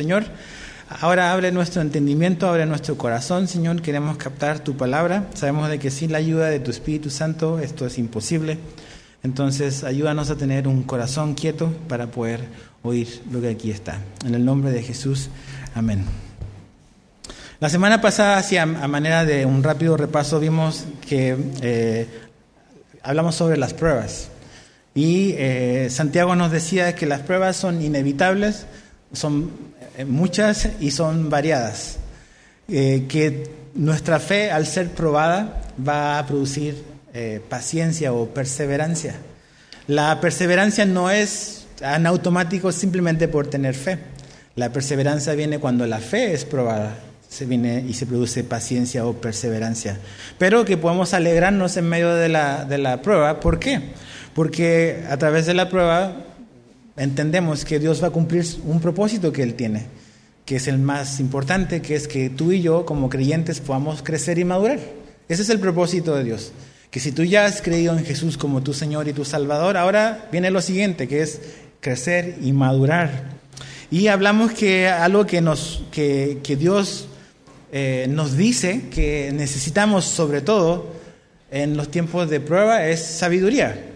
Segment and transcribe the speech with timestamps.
[0.00, 0.24] Señor,
[0.88, 5.26] ahora abre nuestro entendimiento, abre nuestro corazón, Señor, queremos captar tu palabra.
[5.34, 8.56] Sabemos de que sin la ayuda de tu Espíritu Santo esto es imposible.
[9.22, 12.40] Entonces, ayúdanos a tener un corazón quieto para poder
[12.82, 13.98] oír lo que aquí está.
[14.24, 15.28] En el nombre de Jesús,
[15.74, 16.06] amén.
[17.58, 22.06] La semana pasada, hacia a manera de un rápido repaso, vimos que eh,
[23.02, 24.28] hablamos sobre las pruebas.
[24.94, 28.64] Y eh, Santiago nos decía que las pruebas son inevitables,
[29.12, 29.69] son
[30.04, 31.98] muchas y son variadas.
[32.68, 36.84] que nuestra fe, al ser probada, va a producir
[37.48, 39.14] paciencia o perseverancia.
[39.86, 43.98] La perseverancia no es en automático simplemente por tener fe.
[44.54, 46.94] La perseverancia viene cuando la fe es probada
[47.30, 49.96] se viene y se produce paciencia o perseverancia.
[50.36, 53.38] Pero que podemos alegrarnos en medio de la, de la prueba.
[53.38, 53.80] ¿Por qué?
[54.34, 56.12] Porque a través de la prueba
[57.00, 59.86] entendemos que Dios va a cumplir un propósito que Él tiene,
[60.44, 64.38] que es el más importante, que es que tú y yo como creyentes podamos crecer
[64.38, 64.78] y madurar.
[65.28, 66.52] Ese es el propósito de Dios.
[66.90, 70.28] Que si tú ya has creído en Jesús como tu Señor y tu Salvador, ahora
[70.30, 71.40] viene lo siguiente, que es
[71.80, 73.38] crecer y madurar.
[73.90, 77.06] Y hablamos que algo que, nos, que, que Dios
[77.72, 80.92] eh, nos dice que necesitamos sobre todo
[81.50, 83.89] en los tiempos de prueba es sabiduría,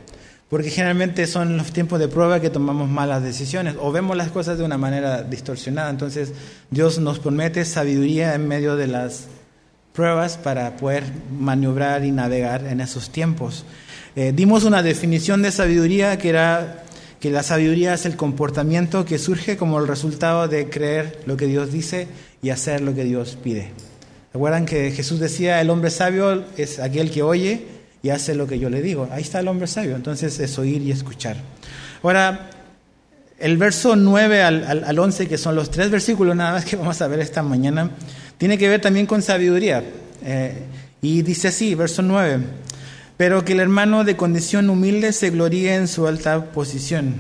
[0.48, 4.58] porque generalmente son los tiempos de prueba que tomamos malas decisiones o vemos las cosas
[4.58, 5.90] de una manera distorsionada.
[5.90, 6.32] Entonces
[6.70, 9.26] Dios nos promete sabiduría en medio de las
[9.92, 11.04] pruebas para poder
[11.38, 13.64] maniobrar y navegar en esos tiempos.
[14.16, 16.84] Eh, dimos una definición de sabiduría que era
[17.20, 21.46] que la sabiduría es el comportamiento que surge como el resultado de creer lo que
[21.46, 22.06] Dios dice
[22.42, 23.72] y hacer lo que Dios pide.
[24.34, 27.73] ¿Recuerdan que Jesús decía, el hombre sabio es aquel que oye
[28.04, 29.08] y hace lo que yo le digo?
[29.10, 31.38] Ahí está el hombre sabio, entonces es oír y escuchar.
[32.02, 32.50] Ahora,
[33.38, 37.00] el verso 9 al, al, 11, que son los tres versículos nada más que vamos
[37.00, 37.90] a ver esta mañana,
[38.38, 39.82] tiene que ver también con sabiduría.
[40.22, 40.62] Eh,
[41.00, 42.40] y dice así, verso 9,
[43.16, 47.14] pero que el hermano de condición humilde se gloríe en su alta posición,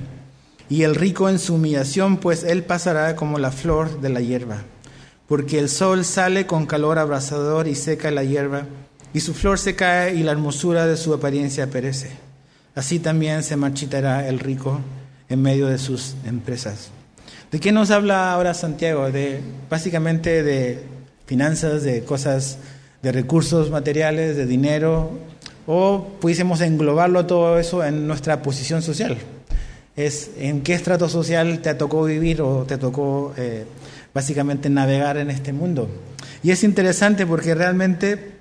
[0.68, 4.64] y el rico en su humillación, pues él pasará como la flor de la hierba
[5.28, 8.66] porque el sol sale con calor abrasador y seca la hierba,
[9.14, 12.10] y su flor se cae y la hermosura de su apariencia perece.
[12.74, 14.80] Así también se marchitará el rico
[15.28, 16.90] en medio de sus empresas.
[17.52, 19.12] ¿De qué nos habla ahora Santiago?
[19.12, 20.82] De básicamente de
[21.26, 22.58] finanzas, de cosas,
[23.02, 25.12] de recursos materiales, de dinero,
[25.68, 29.16] o pudiésemos englobarlo todo eso en nuestra posición social.
[29.94, 33.64] Es en qué estrato social te tocó vivir o te tocó eh,
[34.12, 35.88] básicamente navegar en este mundo.
[36.42, 38.33] Y es interesante porque realmente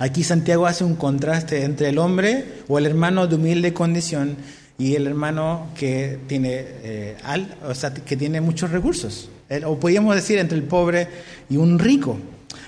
[0.00, 4.36] aquí Santiago hace un contraste entre el hombre o el hermano de humilde condición
[4.78, 9.28] y el hermano que tiene, eh, al, o sea, que tiene muchos recursos.
[9.66, 11.06] O podríamos decir entre el pobre
[11.50, 12.18] y un rico.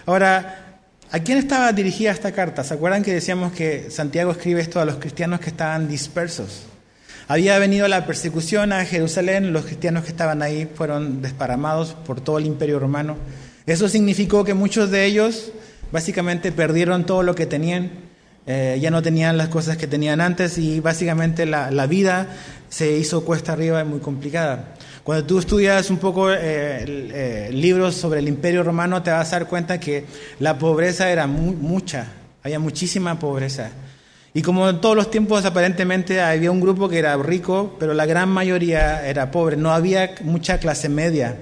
[0.05, 2.65] Ahora, ¿a quién estaba dirigida esta carta?
[2.65, 6.65] ¿Se acuerdan que decíamos que Santiago escribe esto a los cristianos que estaban dispersos?
[7.29, 12.37] Había venido la persecución a Jerusalén, los cristianos que estaban ahí fueron desparamados por todo
[12.37, 13.17] el imperio romano.
[13.65, 15.53] Eso significó que muchos de ellos
[15.93, 17.91] básicamente perdieron todo lo que tenían,
[18.47, 22.29] eh, ya no tenían las cosas que tenían antes y básicamente la, vida
[22.69, 24.75] se hizo cuesta arriba y muy complicada.
[25.05, 29.41] Cuando tú estudias un poco eh, eh, libros sobre el imperio romano te vas a
[29.41, 30.07] dar cuenta que
[30.41, 32.07] la pobreza era mucha,
[32.43, 33.71] había muchísima pobreza.
[34.35, 38.07] Y como en todos los tiempos aparentemente había un grupo que era rico, pero la
[38.07, 41.37] gran mayoría era pobre, no había mucha clase media.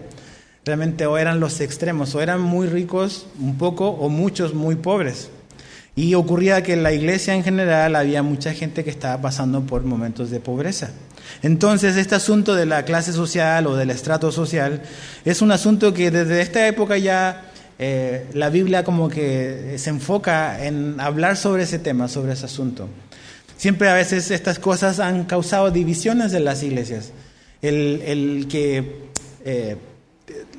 [0.70, 5.28] Realmente o eran los extremos, o eran muy ricos un poco, o muchos muy pobres.
[5.96, 9.82] Y ocurría que en la iglesia en general había mucha gente que estaba pasando por
[9.82, 10.92] momentos de pobreza.
[11.42, 14.82] Entonces, este asunto de la clase social o del estrato social
[15.24, 17.50] es un asunto que desde esta época ya
[17.80, 22.88] eh, la Biblia como que se enfoca en hablar sobre ese tema, sobre ese asunto.
[23.56, 27.10] Siempre a veces estas cosas han causado divisiones en las iglesias.
[27.60, 29.08] El, que
[29.44, 29.76] eh,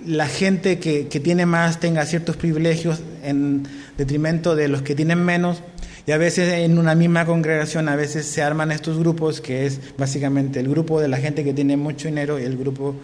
[0.05, 5.61] la gente que, tiene más tenga ciertos privilegios en detrimento de los que tienen menos.
[6.07, 9.79] Y a veces en una misma congregación, a veces se arman estos grupos, que es
[9.97, 12.95] básicamente el grupo de la gente que tiene mucho dinero y el grupo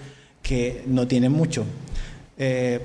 [0.41, 1.65] que no tiene mucho.
[2.37, 2.81] Eh,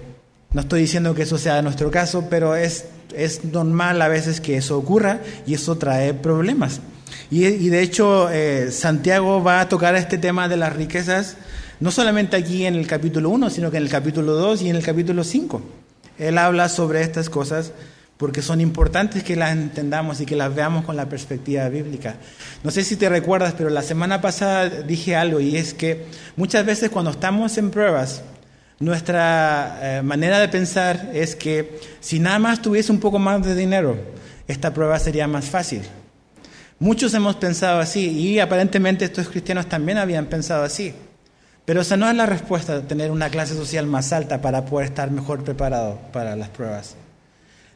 [0.52, 2.86] no estoy diciendo que eso sea nuestro caso, pero es,
[3.16, 6.80] es normal a veces que eso ocurra y eso trae problemas.
[7.30, 11.36] Y, de hecho, eh, Santiago va a tocar este tema de las riquezas,
[11.82, 14.76] no solamente aquí en el capítulo 1, sino que en el capítulo 2 y en
[14.76, 15.60] el capítulo 5.
[16.16, 17.72] Él habla sobre estas cosas
[18.18, 22.14] porque son importantes que las entendamos y que las veamos con la perspectiva bíblica.
[22.62, 26.06] No sé si te recuerdas, pero la semana pasada dije algo y es que
[26.36, 28.22] muchas veces cuando estamos en pruebas,
[28.78, 33.54] Nuestra eh, manera de pensar es que si nada más tuviese un poco más de
[33.54, 33.96] dinero,
[34.48, 35.82] esta prueba sería más fácil.
[36.80, 40.94] Muchos hemos pensado así y aparentemente estos cristianos también habían pensado así.
[41.64, 45.10] Pero esa no es la respuesta, tener una clase social más alta para poder estar
[45.10, 46.96] mejor preparado para las pruebas.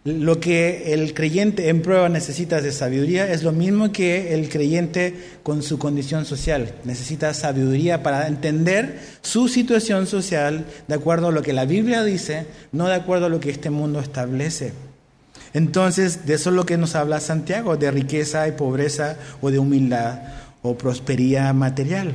[0.07, 5.15] Lo que el creyente en prueba necesita de sabiduría es lo mismo que el creyente
[5.43, 6.75] con su condición social.
[6.85, 12.47] Necesita sabiduría para entender su situación social de acuerdo a lo que la Biblia dice,
[12.71, 14.73] no de acuerdo a lo que este mundo establece.
[15.55, 19.59] Entonces, de eso es lo que nos habla Santiago, de riqueza y pobreza o de
[19.59, 20.21] humildad
[20.63, 22.15] o prosperidad material.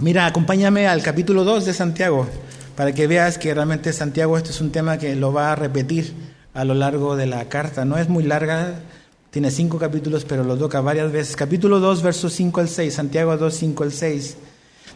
[0.00, 2.28] Mira, acompáñame al capítulo 2 de Santiago
[2.76, 6.14] para que veas que realmente Santiago este es un tema que lo va a repetir
[6.54, 7.84] a lo largo de la carta.
[7.84, 8.74] No es muy larga,
[9.32, 11.34] tiene cinco capítulos, pero lo toca varias veces.
[11.34, 14.36] Capítulo 2, versos 5 al 6, Santiago 2, 5 al 6.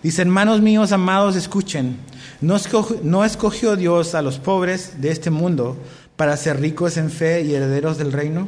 [0.05, 1.97] Dice, hermanos míos amados, escuchen,
[2.41, 5.77] no escogió, no escogió Dios a los pobres de este mundo
[6.15, 8.47] para ser ricos en fe y herederos del reino,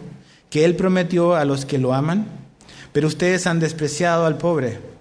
[0.51, 2.29] que Él prometió a los que lo aman,
[2.93, 4.94] pero ustedes han despreciado al pobre.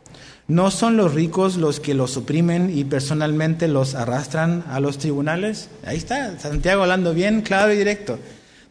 [0.48, 5.70] ¿No son los ricos los que los oprimen y personalmente los arrastran a los tribunales?
[5.86, 8.20] Ahí está, Santiago hablando bien claro y directo.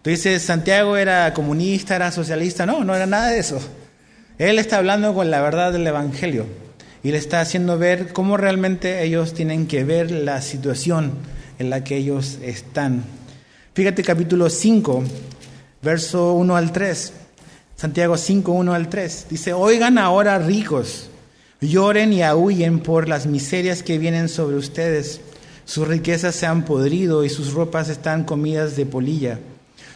[0.03, 2.67] Tú dices, Santiago era comunista, era socialista.
[2.67, 3.59] No, no era nada de eso.
[4.37, 6.45] Él está hablando con la verdad del Evangelio
[7.03, 11.13] y le está haciendo ver cómo realmente ellos tienen que ver la situación
[11.59, 13.03] en la que ellos están.
[13.73, 15.05] Fíjate capítulo 5,
[15.81, 17.13] verso 1 al 3.
[17.77, 19.27] Santiago 5, 1 al 3.
[19.31, 21.09] Dice, oigan ahora ricos
[21.63, 25.21] Lloren y aúllen por las miserias que vienen sobre ustedes.
[25.65, 29.39] Sus riquezas se han podrido y sus ropas están comidas de polilla.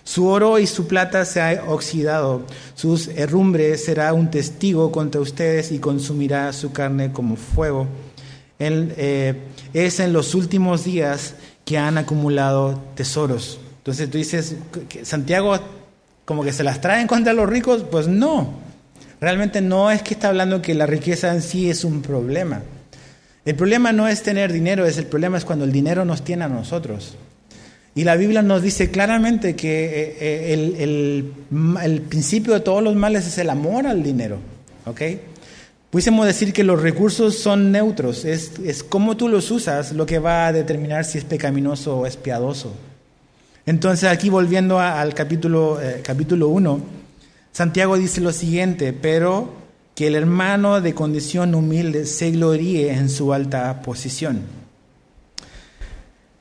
[0.04, 2.46] Su oro y su plata se ha oxidado.
[2.76, 7.88] Sus herrumbres será un testigo contra ustedes y consumirá su carne como fuego.
[8.60, 9.34] Eh,
[9.74, 11.34] es en los últimos días
[11.64, 13.58] que han acumulado tesoros.
[13.78, 14.54] Entonces tú dices,
[15.02, 15.58] Santiago
[16.24, 18.65] como que se las traen contra los ricos, pues no.
[19.20, 22.62] Realmente no es que está hablando que la riqueza en sí es un problema.
[23.44, 26.44] El problema no es tener dinero, es el problema es cuando el dinero nos tiene
[26.44, 27.16] a nosotros.
[27.94, 33.26] Y la Biblia nos dice claramente que eh, eh, el, principio de todos los males
[33.26, 34.38] es el amor al dinero.
[34.84, 35.00] ¿ok?
[35.90, 40.18] Pudiésemos decir que los recursos son neutros, es, es cómo tú los usas lo que
[40.18, 42.74] va a determinar si es pecaminoso o es piadoso.
[43.64, 46.80] Entonces aquí volviendo al capítulo, eh, capítulo 1,
[47.56, 49.50] Santiago dice lo siguiente, pero
[49.94, 54.42] que el hermano de condición humilde se gloríe en su alta posición.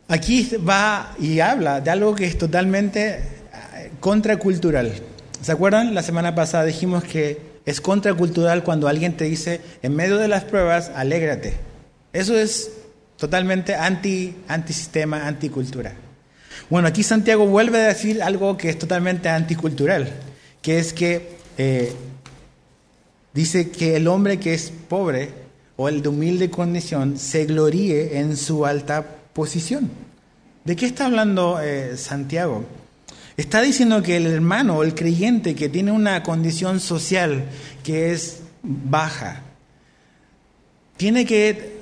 [0.10, 4.92] Aquí va y habla de algo que es totalmente eh, contracultural.
[5.42, 5.96] ¿Se acuerdan?
[5.96, 10.44] La semana pasada dijimos que es contracultural cuando alguien te dice, en medio de las
[10.44, 11.54] pruebas, alégrate.
[12.12, 12.72] Eso es
[13.16, 15.94] totalmente anti, antisistema, anticultura.
[16.70, 20.10] Bueno, aquí Santiago vuelve a decir algo que es totalmente anticultural
[20.66, 21.30] que es que
[21.60, 21.94] eh,
[23.36, 25.30] dice que el hombre que es pobre
[25.76, 29.92] o el de humilde condición se gloríe en su alta posición.
[30.64, 32.66] ¿De qué está hablando eh, Santiago?
[33.38, 37.46] Está diciendo que el hermano o el creyente que tiene una condición social
[37.84, 39.44] que es baja,
[40.98, 41.76] tiene que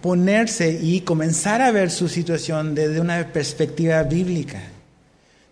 [0.00, 4.62] ponerse y comenzar a ver su situación desde una perspectiva bíblica.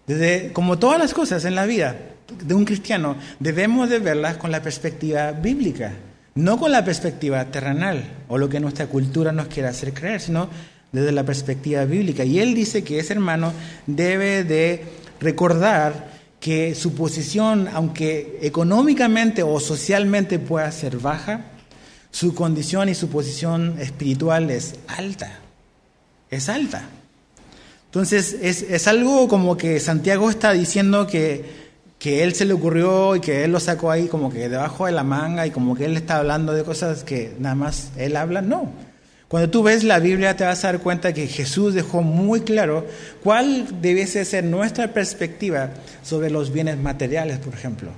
[0.06, 1.96] Desde, como todas las cosas en la vida,
[2.28, 5.92] de un cristiano debemos de verlas con la perspectiva bíblica,
[6.34, 10.48] no con la perspectiva terrenal o lo que nuestra cultura nos quiere hacer creer, sino
[10.92, 12.24] desde la perspectiva bíblica.
[12.24, 13.52] Y él dice que ese hermano
[13.86, 14.84] debe de
[15.20, 21.46] recordar que su posición, aunque económicamente o socialmente pueda ser baja,
[22.10, 25.40] su condición y su posición espiritual es alta,
[26.30, 26.88] es alta.
[27.86, 31.67] Entonces es, es algo como que Santiago está diciendo que
[31.98, 34.92] que él se le ocurrió y que él lo sacó ahí como que debajo de
[34.92, 38.40] la manga y como que él está hablando de cosas que nada más él habla,
[38.40, 38.70] no.
[39.26, 42.86] Cuando tú ves la Biblia te vas a dar cuenta que Jesús dejó muy claro
[43.22, 45.70] cuál debiese ser nuestra perspectiva
[46.02, 47.90] sobre los bienes materiales, por ejemplo.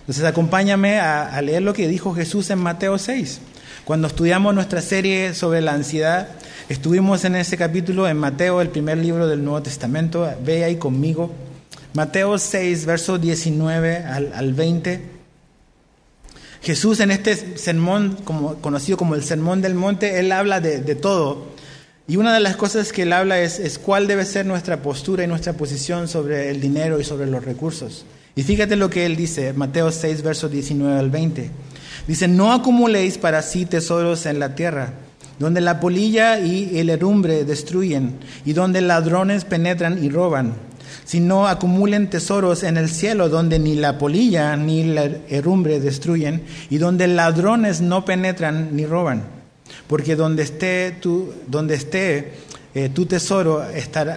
[0.00, 3.40] Entonces acompáñame a, leer lo que dijo Jesús en Mateo 6.
[3.84, 6.28] Cuando estudiamos nuestra serie sobre la ansiedad,
[6.68, 10.32] estuvimos en ese capítulo en Mateo, el primer libro del Nuevo Testamento.
[10.44, 11.30] Ve ahí conmigo.
[11.92, 15.00] Mateo 6, verso 19 al, 20.
[16.62, 21.48] Jesús en este sermón, como, conocido como el Sermón del Monte, él habla de, todo.
[22.06, 25.26] Y una de las cosas que él habla es, cuál debe ser nuestra postura y
[25.26, 28.04] nuestra posición sobre el dinero y sobre los recursos.
[28.36, 31.50] Y fíjate lo que él dice, Mateo 6, verso 19 al 20.
[32.06, 34.92] Dice, no acumuléis para sí tesoros en la tierra
[35.40, 40.52] donde la polilla y el herrumbre destruyen, y donde ladrones penetran y roban,
[41.10, 46.78] sino acumulen tesoros en el cielo, donde ni la polilla ni la herrumbre destruyen, y
[46.78, 49.24] donde ladrones no penetran ni roban.
[49.88, 52.34] Porque donde esté tu, donde esté,
[52.76, 53.60] eh, tu tesoro,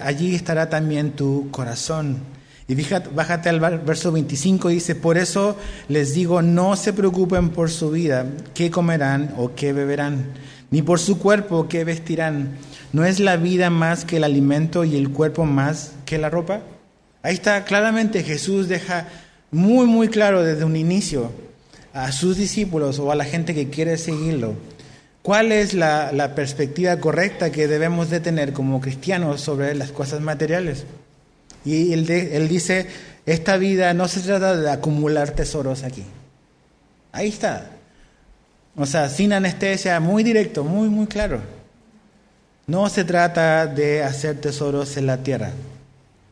[0.03, 2.17] allí estará también tu corazón.
[2.67, 2.75] Y
[3.15, 5.57] bájate al verso 25, dice, por eso
[5.87, 10.27] les digo, no se preocupen por su vida, qué comerán o qué beberán
[10.69, 12.57] ni por su cuerpo que vestirán.
[12.93, 16.61] ¿No es la vida más que el alimento y el cuerpo más que la ropa?
[17.23, 19.07] Ahí está claramente Jesús deja
[19.49, 21.31] muy, muy claro desde un inicio
[21.93, 24.55] a sus discípulos o a la gente que quiere seguirlo.
[25.21, 30.83] ¿Cuál es la, perspectiva correcta que debemos de tener como cristianos sobre las cosas materiales?
[31.63, 32.87] Y él, él dice,
[33.25, 36.03] esta vida no se trata de acumular tesoros aquí.
[37.13, 37.69] Ahí está.
[38.75, 41.39] O sea, sin anestesia, muy directo, muy, muy claro.
[42.67, 45.51] No se trata de hacer tesoros en la tierra.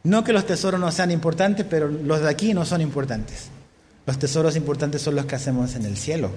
[0.03, 3.50] No que los tesoros no sean importantes, pero los de aquí no son importantes.
[4.05, 6.31] Los tesoros importantes son los que hacemos en el cielo.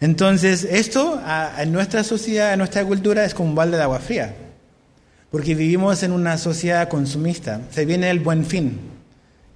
[0.00, 1.20] Entonces, esto
[1.58, 4.34] en nuestra sociedad, en nuestra cultura, es como un balde de agua fría.
[5.30, 7.60] Porque vivimos en una sociedad consumista.
[7.70, 8.80] Se viene el buen fin.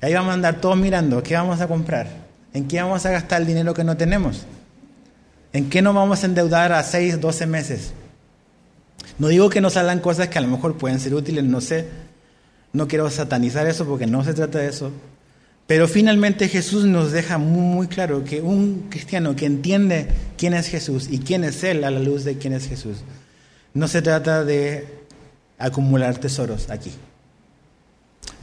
[0.01, 2.07] ahí vamos a andar todos mirando qué vamos a comprar,
[2.55, 4.47] en qué vamos a gastar el dinero que no tenemos.
[5.53, 7.93] ¿En qué nos vamos a endeudar a 6, 12 meses?
[9.19, 11.89] No digo que nos salgan cosas que a lo mejor pueden ser útiles, no sé.
[12.77, 14.93] No quiero satanizar eso porque no se trata de eso.
[15.67, 21.09] Pero finalmente Jesús nos deja muy, claro que un cristiano que entiende quién es Jesús
[21.11, 22.99] y quién es Él a la luz de quién es Jesús,
[23.73, 24.87] no se trata de
[25.57, 26.93] acumular tesoros aquí.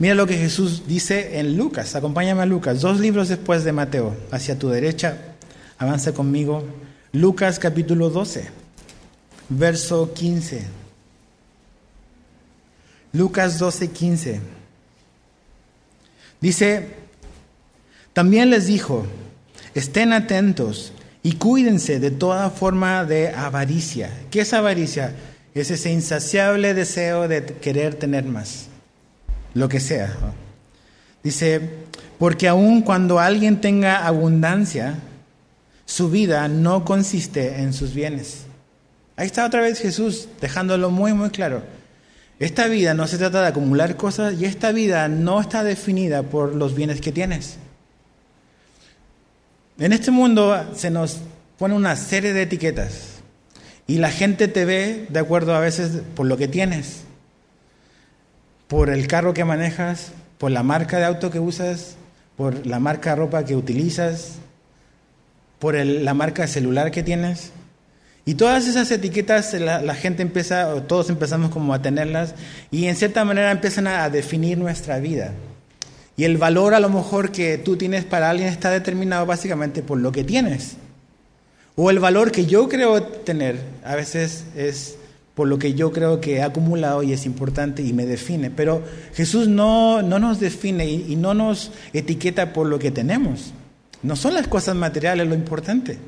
[0.00, 4.16] Mira lo que Jesús dice en Lucas, acompáñame a Lucas, dos libros después de Mateo,
[4.32, 5.16] hacia tu derecha,
[5.78, 6.64] avanza conmigo,
[7.12, 8.48] Lucas capítulo 12,
[9.48, 10.83] verso 15.
[13.14, 14.40] Lucas 12, 15.
[16.40, 16.88] Dice,
[18.12, 19.06] también les dijo,
[19.74, 20.92] estén atentos
[21.22, 24.10] y cuídense de toda forma de avaricia.
[24.32, 25.14] ¿Qué es avaricia?
[25.54, 28.66] Es ese insaciable deseo de querer tener más,
[29.54, 30.12] lo que sea.
[31.22, 31.60] Dice,
[32.18, 34.98] porque aun cuando alguien tenga abundancia,
[35.86, 38.46] su vida no consiste en sus bienes.
[39.14, 41.62] Ahí está otra vez Jesús dejándolo muy, muy claro.
[42.38, 46.54] Esta vida no se trata de acumular cosas y esta vida no está definida por
[46.54, 47.58] los bienes que tienes.
[49.78, 51.20] En este mundo se nos
[51.58, 53.14] pone una serie de etiquetas
[53.86, 57.02] y la gente te ve de acuerdo a veces por lo que tienes,
[58.66, 61.96] por el carro que manejas, por la marca de auto que usas,
[62.36, 64.38] por la marca de ropa que utilizas,
[65.58, 67.52] por la marca celular que tienes.
[68.26, 72.34] Y todas esas etiquetas la, gente empieza, o todos empezamos como a tenerlas,
[72.70, 75.32] y en cierta manera empiezan a, definir nuestra vida.
[76.16, 79.98] Y el valor a lo mejor que tú tienes para alguien está determinado básicamente por
[79.98, 80.76] lo que tienes.
[81.76, 84.96] O el valor que yo creo tener a veces es
[85.34, 88.50] por lo que yo creo que he acumulado y es importante y me define.
[88.50, 88.82] Pero
[89.14, 93.52] Jesús no, no nos define y no nos etiqueta por lo que tenemos.
[94.02, 95.98] No son las cosas materiales lo importante.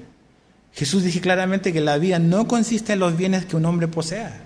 [0.76, 4.44] Jesús dice claramente que la vida no consiste en los bienes que un hombre posea.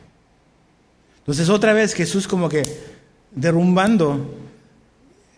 [1.19, 2.63] Entonces otra vez Jesús como que
[3.33, 4.39] derrumbando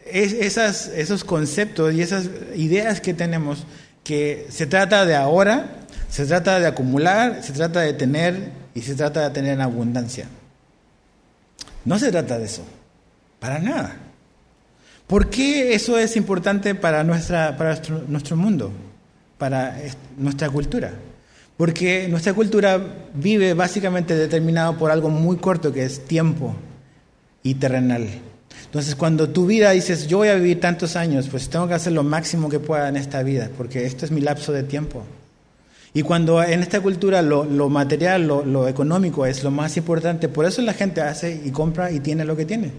[0.04, 3.64] esos conceptos y esas ideas que tenemos,
[4.04, 5.78] que se trata de ahora,
[6.11, 10.26] se trata de acumular, se trata de tener y se trata de tener en abundancia.
[11.84, 12.64] No se trata de eso,
[13.40, 13.96] para nada.
[15.06, 18.72] ¿Por qué eso es importante para, nuestra, para nuestro, mundo,
[19.39, 19.79] para
[20.17, 20.93] nuestra cultura?
[21.57, 22.81] Porque nuestra cultura
[23.15, 26.55] vive básicamente determinado por algo muy corto que es tiempo
[27.43, 28.09] y terrenal.
[28.65, 31.93] Entonces, cuando tu vida dices, yo voy a vivir tantos años, pues tengo que hacer
[31.93, 35.05] lo máximo que pueda en esta vida, porque esto es mi lapso de tiempo.
[35.95, 40.62] Y cuando en esta cultura lo, material, lo, económico es lo más importante, por eso
[40.62, 42.73] la gente hace y compra y tiene lo que tiene.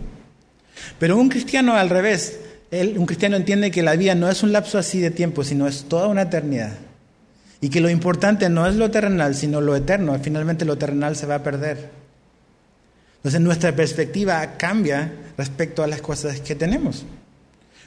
[0.97, 2.39] Pero un cristiano al revés,
[2.81, 5.83] un cristiano entiende que la vida no es un lapso así de tiempo, sino es
[5.83, 6.73] toda una eternidad.
[7.61, 10.17] Y que lo importante no es lo terrenal, sino lo eterno.
[10.21, 11.91] Finalmente lo terrenal se va a perder.
[13.17, 17.05] Entonces nuestra perspectiva cambia respecto a las cosas que tenemos.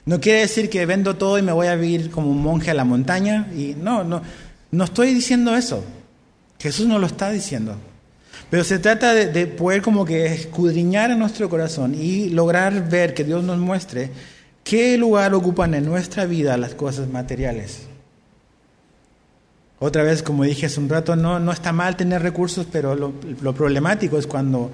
[0.07, 2.75] No quiere decir que vendo todo y me voy a vivir como un monje a
[2.75, 3.49] la montaña.
[3.55, 4.23] Y no, no,
[4.71, 5.85] no estoy diciendo eso.
[6.59, 7.77] Jesús no lo está diciendo.
[8.51, 13.25] Pero se trata de, poder como que escudriñar en nuestro corazón y lograr ver que
[13.25, 14.11] Dios nos muestre
[14.67, 17.87] qué lugar ocupan en nuestra vida las cosas materiales.
[19.79, 23.13] Otra vez, como dije hace un rato, no, no está mal tener recursos, pero lo,
[23.55, 24.73] problemático es cuando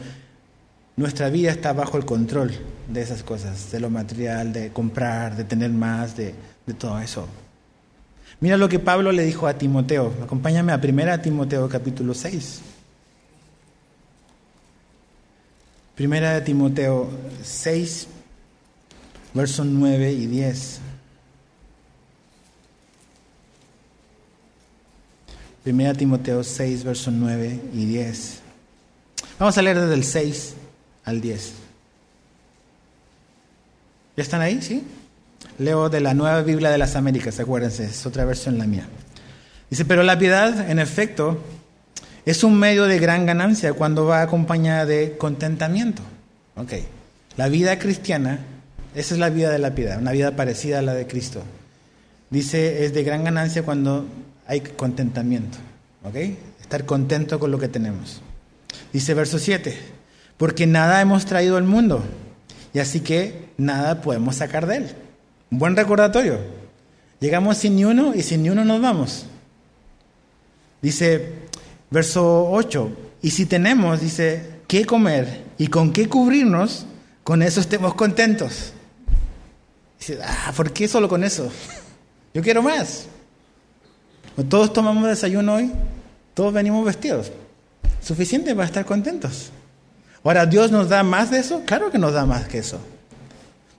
[0.97, 2.53] nuestra vida está bajo el control
[2.89, 6.35] de esas cosas, de lo material, de comprar, de tener más, de,
[6.65, 7.29] de todo eso.
[8.41, 10.15] Mira lo que Pablo le dijo a Timoteo.
[10.23, 12.63] Acompáñame a 1 Timoteo capítulo 6.
[15.95, 17.11] Primera de Timoteo
[17.43, 18.09] 6,
[19.35, 20.81] versos 9 y 10.
[25.63, 28.41] Primera Timoteo 6, versos 9 y 10.
[29.39, 30.55] Vamos a leer desde el 6
[31.05, 31.53] al 10.
[34.17, 34.61] ¿Ya están ahí?
[34.61, 34.85] ¿Sí?
[35.59, 38.87] Leo de la Nueva Biblia de las Américas, acuérdense, es otra versión la mía.
[39.71, 41.39] Dice, pero la piedad, en efecto,
[42.27, 46.03] es un medio de gran ganancia cuando va acompañada de contentamiento.
[46.57, 46.73] Ok,
[47.37, 48.41] la vida cristiana,
[48.95, 51.43] esa es la vida de la piedad, una vida parecida a la de Cristo.
[52.31, 54.07] Dice, es de gran ganancia cuando
[54.47, 55.59] hay contentamiento.
[56.05, 56.17] Ok,
[56.61, 58.21] estar contento con lo que tenemos.
[58.93, 59.77] Dice verso 7,
[60.37, 62.03] porque nada hemos traído al mundo
[62.75, 64.87] y así que nada podemos sacar de él.
[65.51, 66.39] Buen recordatorio.
[67.21, 69.27] Llegamos sin ni uno y sin ni uno nos vamos.
[70.81, 71.35] Dice,
[71.91, 72.91] verso 8,
[73.23, 76.87] y si tenemos, dice, qué comer y con qué cubrirnos,
[77.23, 78.73] con eso estemos contentos.
[80.05, 81.49] Dice, ah, ¿por qué solo con eso?
[82.35, 83.05] Yo quiero más.
[84.49, 85.71] Todos tomamos desayuno hoy,
[86.35, 87.31] todos venimos vestidos.
[88.01, 89.53] Suficiente para estar contentos.
[90.25, 91.63] Ahora, ¿Dios nos da más de eso?
[91.65, 92.81] Claro que nos da más que eso.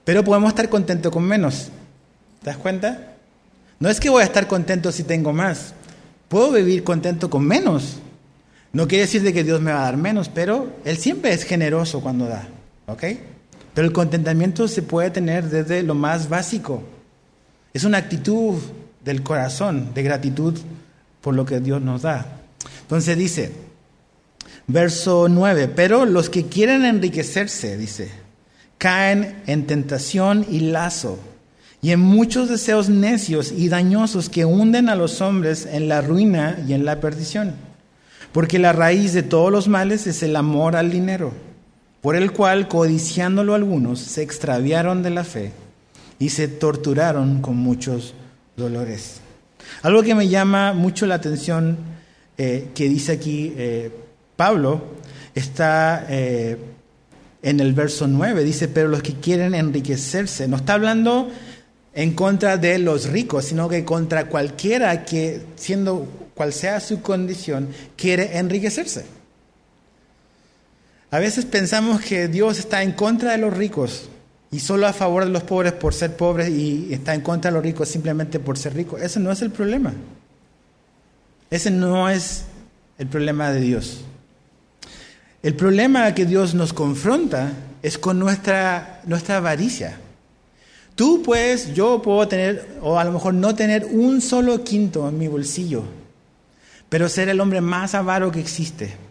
[0.04, 1.68] Pero podemos estar contentos con menos.
[2.42, 3.16] ¿Te das cuenta?
[3.78, 5.74] No es que voy a estar contento si tengo más.
[6.28, 7.98] Puedo vivir contento con menos.
[8.72, 11.42] No quiere decir de que Dios me va a dar menos, pero Él siempre es
[11.42, 12.48] generoso cuando da.
[12.86, 13.04] ¿Ok?
[13.74, 16.82] Pero el contentamiento se puede tener desde lo más básico.
[17.72, 18.54] Es una actitud
[19.04, 20.58] del corazón de gratitud
[21.20, 22.40] por lo que Dios nos da.
[22.82, 23.52] Entonces dice,
[24.66, 28.10] verso 9, pero los que quieren enriquecerse, dice,
[28.78, 31.18] caen en tentación y lazo
[31.84, 36.58] y en muchos deseos necios y dañosos que hunden a los hombres en la ruina
[36.66, 37.54] y en la perdición.
[38.32, 41.32] Porque la raíz de todos los males es el amor al dinero,
[42.04, 45.52] por el cual, codiciándolo algunos, se extraviaron de la fe
[46.18, 48.12] y se torturaron con muchos
[48.58, 49.22] dolores.
[49.80, 51.78] Algo que me llama mucho la atención
[52.36, 53.90] eh, que dice aquí eh,
[54.36, 54.82] Pablo
[55.34, 56.58] está eh,
[57.42, 61.30] en el verso 9, dice, pero los que quieren enriquecerse, no está hablando
[61.94, 67.70] en contra de los ricos, sino que contra cualquiera que, siendo cual sea su condición,
[67.96, 69.13] quiere enriquecerse.
[71.14, 74.08] A veces pensamos que Dios está en contra de los ricos
[74.50, 77.54] y solo a favor de los pobres por ser pobres y está en contra de
[77.54, 79.00] los ricos simplemente por ser ricos.
[79.00, 79.92] Ese no es el problema.
[81.50, 82.46] Ese no es
[82.98, 84.00] el problema de Dios.
[85.44, 89.96] El problema que Dios nos confronta es con nuestra, nuestra avaricia.
[90.96, 95.16] Tú puedes, yo puedo tener, o a lo mejor no tener un solo quinto en
[95.16, 95.84] mi bolsillo,
[96.88, 99.03] pero ser el hombre más avaro que existe.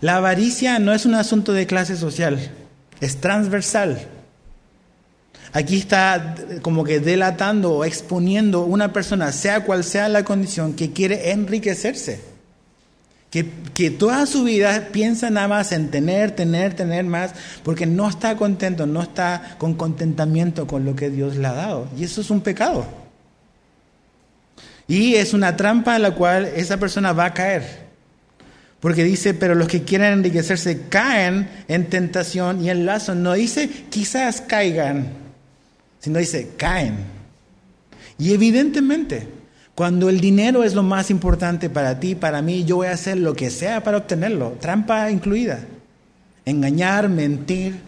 [0.00, 2.38] La avaricia no es un asunto de clase social,
[3.00, 4.06] es transversal.
[5.52, 10.92] Aquí está como que delatando o exponiendo una persona, sea cual sea la condición, que
[10.92, 12.20] quiere enriquecerse.
[13.30, 13.44] Que,
[13.90, 17.32] toda su vida piensa nada más en tener, tener, tener más,
[17.62, 21.88] porque no está contento, no está con contentamiento con lo que Dios le ha dado.
[21.96, 22.86] Y eso es un pecado.
[24.86, 27.87] Y es una trampa en la cual esa persona va a caer.
[28.80, 33.14] Porque dice, pero los que quieren enriquecerse caen en tentación y en lazo.
[33.14, 35.08] No dice quizás caigan,
[35.98, 36.96] sino dice caen.
[38.18, 39.28] Y evidentemente,
[39.74, 43.16] cuando el dinero es lo más importante para ti, para mí, yo voy a hacer
[43.16, 45.60] lo que sea para obtenerlo, trampa incluida.
[46.44, 47.80] Engañar, mentir.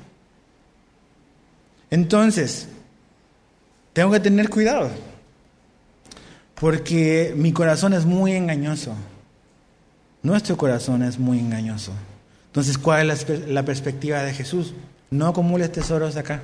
[1.90, 2.68] Entonces,
[3.92, 4.90] tengo que tener cuidado,
[6.54, 8.94] porque mi corazón es muy engañoso.
[10.22, 11.92] Nuestro corazón es muy engañoso.
[12.46, 14.74] Entonces, ¿cuál es la, perspectiva de Jesús?
[15.10, 16.42] No acumules tesoros acá.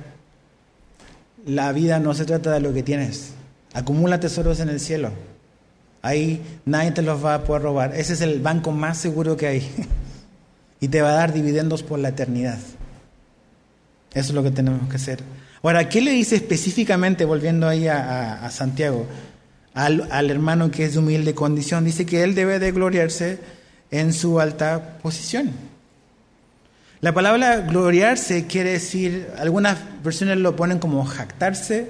[1.45, 3.33] La vida no se trata de lo que tienes.
[3.73, 5.11] Acumula tesoros en el cielo.
[6.01, 7.95] Ahí nadie te los va a poder robar.
[7.95, 9.69] Ese es el banco más seguro que hay.
[10.79, 12.57] y te va a dar dividendos por la eternidad.
[14.13, 15.19] Eso es lo que tenemos que hacer.
[15.61, 19.05] Ahora, ¿qué le dice específicamente, volviendo ahí a, Santiago,
[19.73, 21.83] al, al, hermano que es de humilde condición?
[21.83, 23.39] Dice que él debe de gloriarse
[23.91, 25.51] en su alta posición.
[26.99, 31.89] La palabra gloriarse quiere decir, algunas versiones lo ponen como jactarse,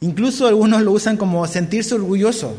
[0.00, 2.56] incluso algunos lo usan como sentirse orgulloso.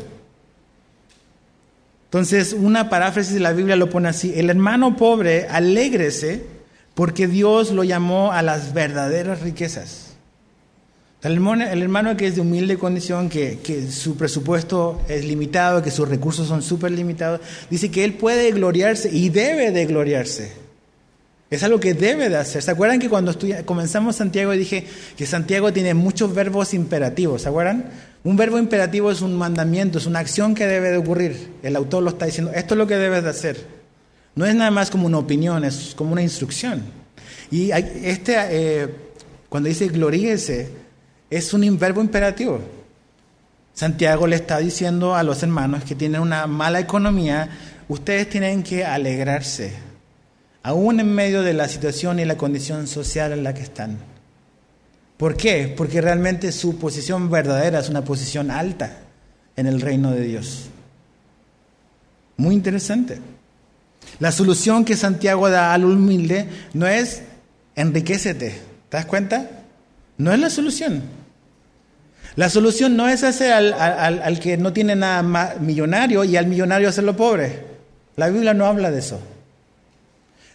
[2.04, 6.44] Entonces, una paráfrasis de la Biblia lo pone así, el hermano pobre, alégrese
[6.94, 10.11] porque Dios lo llamó a las verdaderas riquezas.
[11.22, 16.08] El hermano, que es de humilde condición, que, que, su presupuesto es limitado, que sus
[16.08, 20.50] recursos son súper limitados, dice que él puede gloriarse y debe de gloriarse.
[21.48, 22.62] Es algo que debe de hacer.
[22.62, 24.84] ¿Se acuerdan que cuando comenzamos Santiago dije
[25.16, 27.42] que Santiago tiene muchos verbos imperativos?
[27.42, 27.90] ¿Se acuerdan?
[28.24, 31.50] Un verbo imperativo es un mandamiento, es una acción que debe de ocurrir.
[31.62, 33.64] El autor lo está diciendo, esto es lo que debes de hacer.
[34.34, 36.82] No es nada más como una opinión, es como una instrucción.
[37.50, 38.88] Y este, eh,
[39.48, 40.81] cuando dice gloríese,
[41.32, 42.60] es un verbo imperativo.
[43.72, 47.48] Santiago le está diciendo a los hermanos que tienen una mala economía,
[47.88, 49.72] ustedes tienen que alegrarse,
[50.62, 53.96] aún en medio de la situación y la condición social en la que están.
[55.16, 55.72] ¿Por qué?
[55.74, 58.98] Porque realmente su posición verdadera es una posición alta
[59.56, 60.68] en el reino de Dios.
[62.36, 63.20] Muy interesante.
[64.18, 67.22] La solución que Santiago da al humilde no es
[67.74, 68.50] enriquecete.
[68.90, 69.48] ¿Te das cuenta?
[70.18, 71.21] No es la solución.
[72.36, 76.88] La solución no es hacer al, que no tiene nada más millonario y al millonario
[76.88, 77.64] hacerlo pobre.
[78.16, 79.20] La Biblia no habla de eso.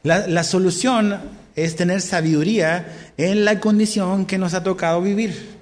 [0.03, 1.19] La, la solución
[1.55, 2.85] es tener sabiduría
[3.17, 5.57] en la condición que nos ha tocado vivir.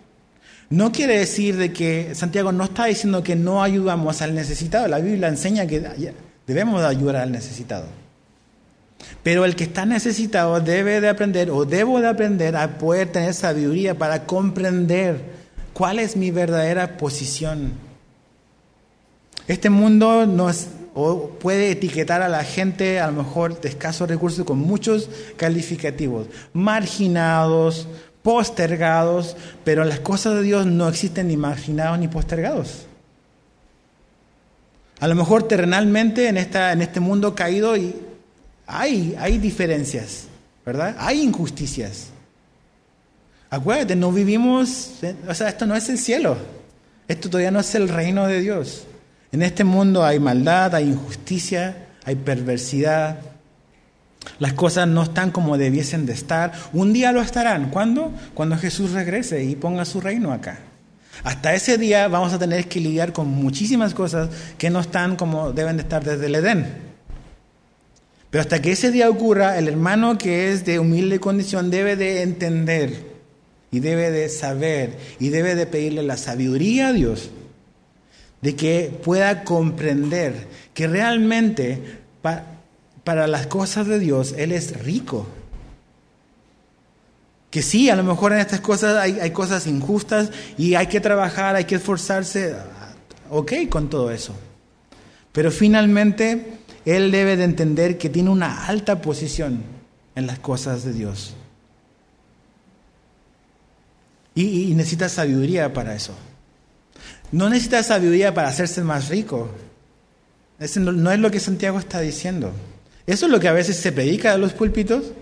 [0.69, 4.87] No quiere decir de que Santiago no está diciendo que no ayudamos al necesitado.
[4.87, 6.13] La Biblia enseña que
[6.47, 7.85] debemos ayudar al necesitado.
[9.21, 13.33] Pero el que está necesitado debe de aprender o debo de aprender a poder tener
[13.33, 15.44] sabiduría para comprender
[15.75, 17.73] ¿Cuál es mi verdadera posición?
[19.45, 20.67] Este mundo nos
[21.41, 27.89] puede etiquetar a la gente, a lo mejor de escasos recursos, con muchos calificativos, marginados,
[28.23, 29.35] postergados,
[29.65, 32.85] pero las cosas de Dios no existen ni marginados ni postergados.
[35.01, 37.93] A lo mejor terrenalmente en, esta, en este mundo caído y
[38.65, 40.27] hay, hay diferencias,
[40.65, 40.95] ¿verdad?
[40.99, 42.14] Hay injusticias.
[43.55, 44.95] Acuérdate, no vivimos,
[45.29, 46.35] o sea, esto no es el cielo.
[47.07, 48.83] Esto todavía no es el reino de Dios.
[49.31, 53.19] En este mundo hay maldad, hay injusticia, hay perversidad.
[54.39, 56.51] Las cosas no están como debiesen de estar.
[56.73, 57.69] Un día lo estarán.
[57.69, 58.11] ¿Cuándo?
[58.33, 60.59] Cuando Jesús regrese y ponga su reino acá.
[61.23, 65.53] Hasta ese día vamos a tener que lidiar con muchísimas cosas que no están como
[65.53, 66.67] deben de estar desde el Edén.
[68.31, 72.21] Pero hasta que ese día ocurra, el hermano que es de humilde condición debe de
[72.21, 73.14] entender
[73.75, 77.29] y debe de saber y debe de pedirle la sabiduría a Dios
[78.41, 81.99] de que pueda comprender que realmente
[83.03, 85.27] para las cosas de Dios Él es rico.
[87.49, 91.01] Que sí, a lo mejor en estas cosas hay, hay cosas injustas y hay que
[91.01, 92.55] trabajar, hay que esforzarse,
[93.29, 94.33] ok con todo eso.
[95.33, 99.63] Pero finalmente Él debe de entender que tiene una alta posición
[100.15, 101.35] en las cosas de Dios.
[104.35, 106.13] Y, necesitas sabiduría para eso.
[107.31, 109.49] No necesitas sabiduría para hacerse más rico.
[110.59, 112.51] Eso no, es lo que Santiago está diciendo.
[113.07, 115.13] Eso es lo que a veces se predica a los púlpitos.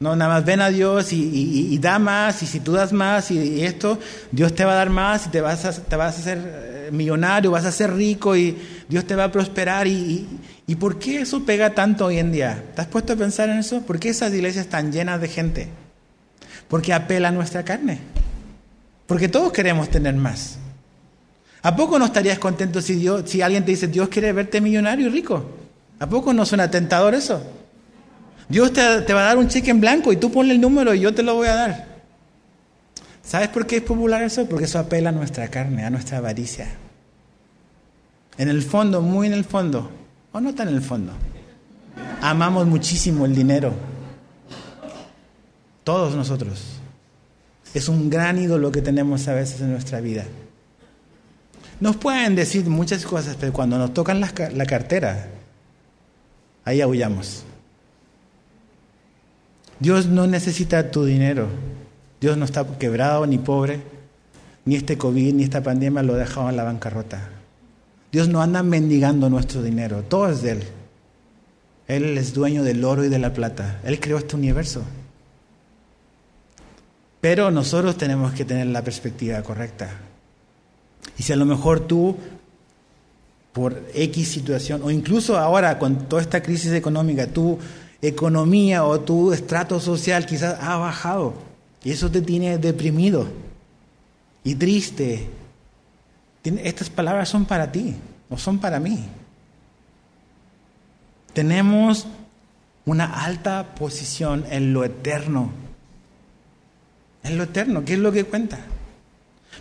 [0.00, 3.64] No, nada más ven a Dios y, da más, y si tú das más y,
[3.64, 3.98] esto,
[4.30, 6.90] Dios te va a dar más y te vas a, te vas a hacer eh,
[6.92, 8.56] millonario, vas a ser rico y
[8.88, 9.88] Dios te va a prosperar.
[9.88, 10.26] Y,
[10.68, 12.62] ¿Y por qué eso pega tanto hoy en día?
[12.74, 13.82] ¿Te has puesto a pensar en eso?
[13.82, 15.68] ¿Por qué esas iglesias están llenas de gente?
[16.68, 17.98] Porque apela a nuestra carne.
[19.08, 20.58] Porque todos queremos tener más.
[21.62, 25.06] ¿A poco no estarías contento si, Dios, si alguien te dice, Dios quiere verte millonario
[25.06, 25.44] y rico?
[25.98, 27.42] ¿A poco no suena tentador eso?
[28.50, 30.92] Dios te, te va a dar un cheque en blanco y tú ponle el número
[30.92, 31.88] y yo te lo voy a dar.
[33.22, 34.46] ¿Sabes por qué es popular eso?
[34.46, 36.68] Porque eso apela a nuestra carne, a nuestra avaricia.
[38.36, 39.90] En el fondo, muy en el fondo,
[40.32, 41.12] o no tan en el fondo,
[42.20, 43.72] amamos muchísimo el dinero.
[45.82, 46.77] Todos nosotros.
[47.78, 50.24] Es un gran ídolo que tenemos a veces en nuestra vida.
[51.78, 55.28] Nos pueden decir muchas cosas, pero cuando nos tocan la, cartera,
[56.64, 57.44] ahí aullamos.
[59.78, 61.46] Dios no necesita tu dinero.
[62.20, 63.80] Dios no está quebrado ni pobre.
[64.64, 67.28] Ni este COVID, ni esta pandemia lo ha dejado en la bancarrota.
[68.10, 70.02] Dios no anda mendigando nuestro dinero.
[70.02, 70.62] Todo es de Él.
[71.86, 73.80] Él es dueño del oro y de la plata.
[73.84, 74.82] Él creó este universo.
[77.20, 79.90] Pero nosotros tenemos que tener la perspectiva correcta.
[81.16, 82.16] Y si a lo mejor tú,
[83.52, 87.58] por X situación, o incluso ahora con toda esta crisis económica, tu
[88.00, 91.34] economía o tu estrato social quizás ha bajado,
[91.82, 93.26] y eso te tiene deprimido
[94.44, 95.28] y triste,
[96.44, 97.96] estas palabras son para ti,
[98.30, 99.04] no son para mí.
[101.34, 102.06] tenemos
[102.84, 105.52] una alta posición en lo eterno.
[107.22, 108.58] En lo eterno, ¿qué es lo que cuenta?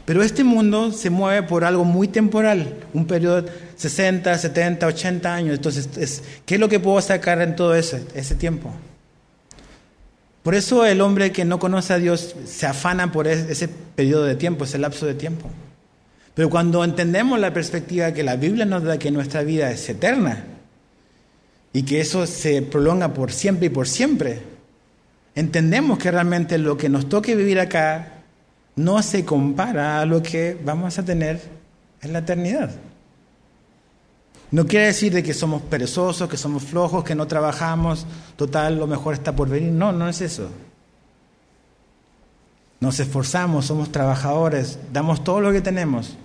[0.05, 5.33] Pero este mundo se mueve por algo muy temporal, un periodo de 60, 70, 80
[5.33, 5.55] años.
[5.55, 8.71] Entonces, ¿qué es lo que puedo sacar en todo ese, ese tiempo?
[10.43, 14.35] Por eso el hombre que no conoce a Dios se afana por ese periodo de
[14.35, 15.49] tiempo, ese lapso de tiempo.
[16.33, 20.45] Pero cuando entendemos la perspectiva que la Biblia nos da que nuestra vida es eterna
[21.73, 24.39] y que eso se prolonga por siempre y por siempre,
[25.37, 28.23] entendemos que realmente lo que nos toque vivir acá
[28.75, 31.39] no se compara a lo que vamos a tener
[32.01, 32.71] en la eternidad.
[34.49, 38.87] No quiere decir de que somos perezosos, que somos flojos, que no trabajamos, total, lo
[38.87, 39.71] mejor está por venir.
[39.71, 40.49] No, no es eso.
[42.79, 46.17] Nos esforzamos, somos trabajadores, damos todo lo que tenemos.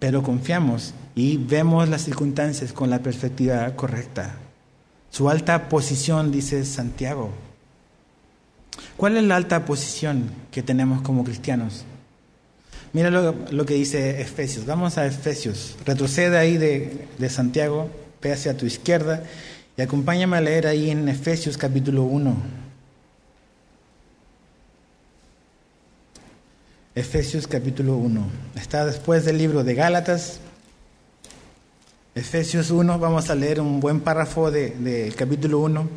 [0.00, 4.34] Pero confiamos y vemos las circunstancias con la perspectiva correcta.
[5.14, 7.30] Su alta posición, dice Santiago.
[8.96, 11.84] ¿Cuál es la alta posición que tenemos como cristianos?
[12.92, 14.66] Mira lo, que dice Efesios.
[14.66, 15.76] Vamos a Efesios.
[15.86, 17.88] Retrocede ahí de, de Santiago,
[18.20, 19.22] ve hacia tu izquierda
[19.76, 22.34] y acompáñame a leer ahí en Efesios capítulo 1.
[26.96, 28.26] Efesios capítulo 1.
[28.56, 30.40] Está después del libro de Gálatas.
[32.14, 35.88] Efesios 1, vamos a leer un buen párrafo del de, capítulo 1.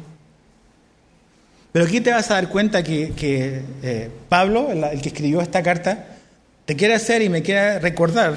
[1.72, 3.14] Pero aquí te vas a dar cuenta que,
[3.84, 6.18] eh, Pablo, el que escribió esta carta,
[6.66, 8.34] te quiere hacer y me quiere recordar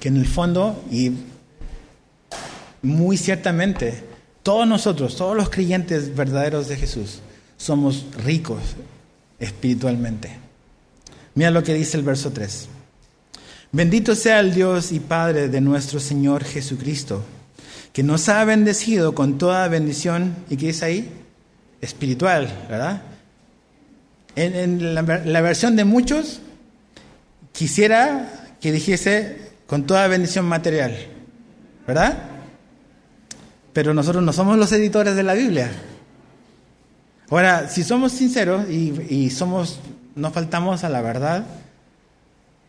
[0.00, 1.12] que en el fondo, y
[2.82, 4.02] muy ciertamente,
[4.42, 7.20] todos nosotros, todos los creyentes verdaderos de Jesús,
[7.56, 8.60] somos ricos
[9.38, 10.30] espiritualmente.
[11.36, 12.68] Mira lo que dice el verso 3.
[13.74, 17.24] Bendito sea el Dios y Padre de nuestro Señor Jesucristo,
[17.92, 21.12] que nos ha bendecido con toda bendición, ¿y qué dice ahí?
[21.80, 23.02] Espiritual, ¿verdad?
[24.36, 26.40] En, la versión de muchos,
[27.50, 30.94] quisiera que dijese con toda bendición material,
[31.84, 32.16] ¿verdad?
[33.72, 35.72] Pero nosotros no somos los editores de la Biblia.
[37.28, 39.80] Ahora, si somos sinceros y, somos,
[40.14, 41.44] no faltamos a la verdad,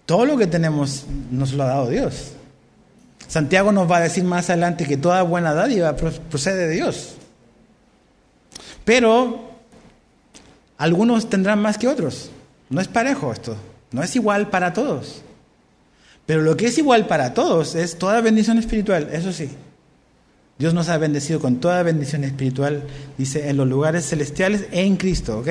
[0.06, 2.34] todo lo que tenemos nos lo ha dado Dios.
[3.28, 7.16] Santiago nos va a decir más adelante que toda buena dádiva procede de Dios.
[8.84, 9.50] Pero
[10.78, 12.30] algunos tendrán más que otros.
[12.70, 13.56] No es parejo esto.
[13.92, 15.22] No es igual para todos.
[16.26, 19.50] Pero lo que es igual para todos es toda bendición espiritual, eso sí.
[20.58, 22.84] Dios nos ha bendecido con toda bendición espiritual,
[23.18, 25.50] dice, en los lugares celestiales en Cristo, ¿ok?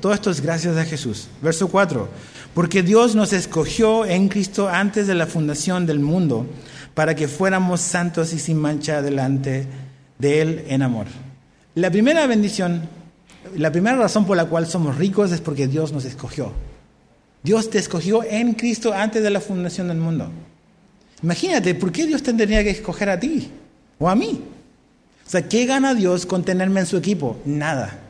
[0.00, 1.28] Todo esto es gracias a Jesús.
[1.42, 2.08] Verso 4.
[2.56, 6.46] Porque Dios nos escogió en Cristo antes de la fundación del mundo
[6.94, 9.66] para que fuéramos santos y sin mancha delante
[10.18, 11.04] de Él en amor.
[11.74, 12.88] La primera bendición,
[13.56, 16.50] la primera razón por la cual somos ricos es porque Dios nos escogió.
[17.42, 20.30] Dios te escogió en Cristo antes de la fundación del mundo.
[21.22, 23.50] Imagínate, ¿por qué Dios tendría que escoger a ti
[23.98, 24.40] o a mí?
[25.26, 27.36] O sea, ¿qué gana Dios con tenerme en su equipo?
[27.44, 28.05] Nada.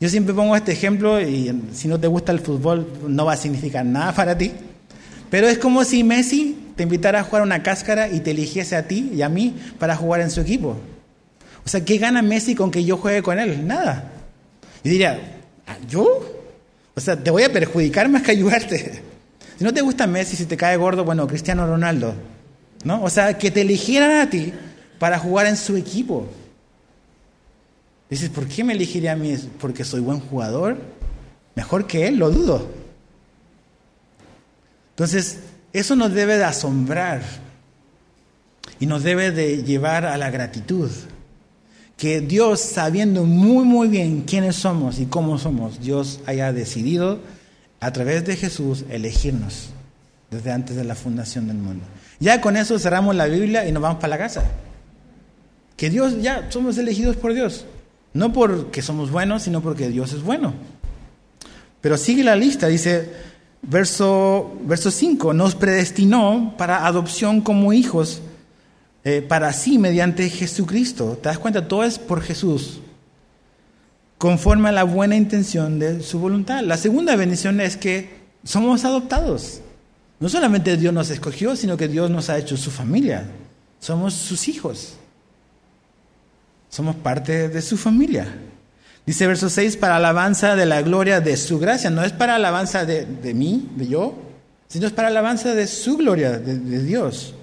[0.00, 3.36] Yo siempre pongo este ejemplo y si no te gusta el fútbol no va a
[3.36, 4.52] significar nada para ti.
[5.30, 8.88] Pero es como si Messi te invitara a jugar una cáscara y te eligiese a
[8.88, 10.76] ti y a mí para jugar en su equipo.
[11.64, 13.66] O sea, ¿qué gana Messi con que yo juegue con él?
[13.66, 14.10] Nada.
[14.82, 15.20] Y diría,
[15.70, 16.04] ¿Ah, ¿yo?
[16.96, 19.02] O sea, te voy a perjudicar más que ayudarte.
[19.56, 22.14] Si no te gusta Messi, si te cae gordo, bueno, Cristiano Ronaldo.
[22.82, 23.02] ¿No?
[23.02, 24.54] O sea, que te eligieran a ti
[24.98, 26.26] para jugar en su equipo.
[28.10, 29.36] Dices, ¿por qué me elegiría a mí?
[29.60, 30.78] ¿Porque soy buen jugador?
[31.54, 32.68] Mejor que él, lo dudo.
[34.90, 35.38] Entonces,
[35.72, 37.22] eso nos debe de asombrar
[38.80, 40.90] y nos debe de llevar a la gratitud
[41.96, 47.20] que Dios, sabiendo muy, muy bien quiénes somos y cómo somos, Dios haya decidido
[47.78, 49.68] a través de Jesús elegirnos
[50.30, 51.84] desde antes de la fundación del mundo.
[52.18, 54.44] Ya con eso cerramos la Biblia y nos vamos para la casa.
[55.76, 57.66] Que Dios, ya somos elegidos por Dios.
[58.12, 60.52] No porque somos buenos, sino porque Dios es bueno.
[61.80, 63.12] Pero sigue la lista, dice
[63.62, 68.20] verso, verso 5, nos predestinó para adopción como hijos
[69.04, 71.18] eh, para sí mediante Jesucristo.
[71.22, 71.68] ¿Te das cuenta?
[71.68, 72.80] Todo es por Jesús,
[74.18, 76.62] conforme a la buena intención de su voluntad.
[76.62, 79.62] La segunda bendición es que somos adoptados.
[80.18, 83.30] No solamente Dios nos escogió, sino que Dios nos ha hecho su familia.
[83.78, 84.96] Somos sus hijos.
[86.70, 88.26] Somos parte de su familia.
[89.04, 91.90] Dice verso 6, para alabanza de la gloria de su gracia.
[91.90, 94.14] No es para alabanza de, mí, de yo,
[94.68, 97.34] sino es para alabanza de su gloria, de Dios.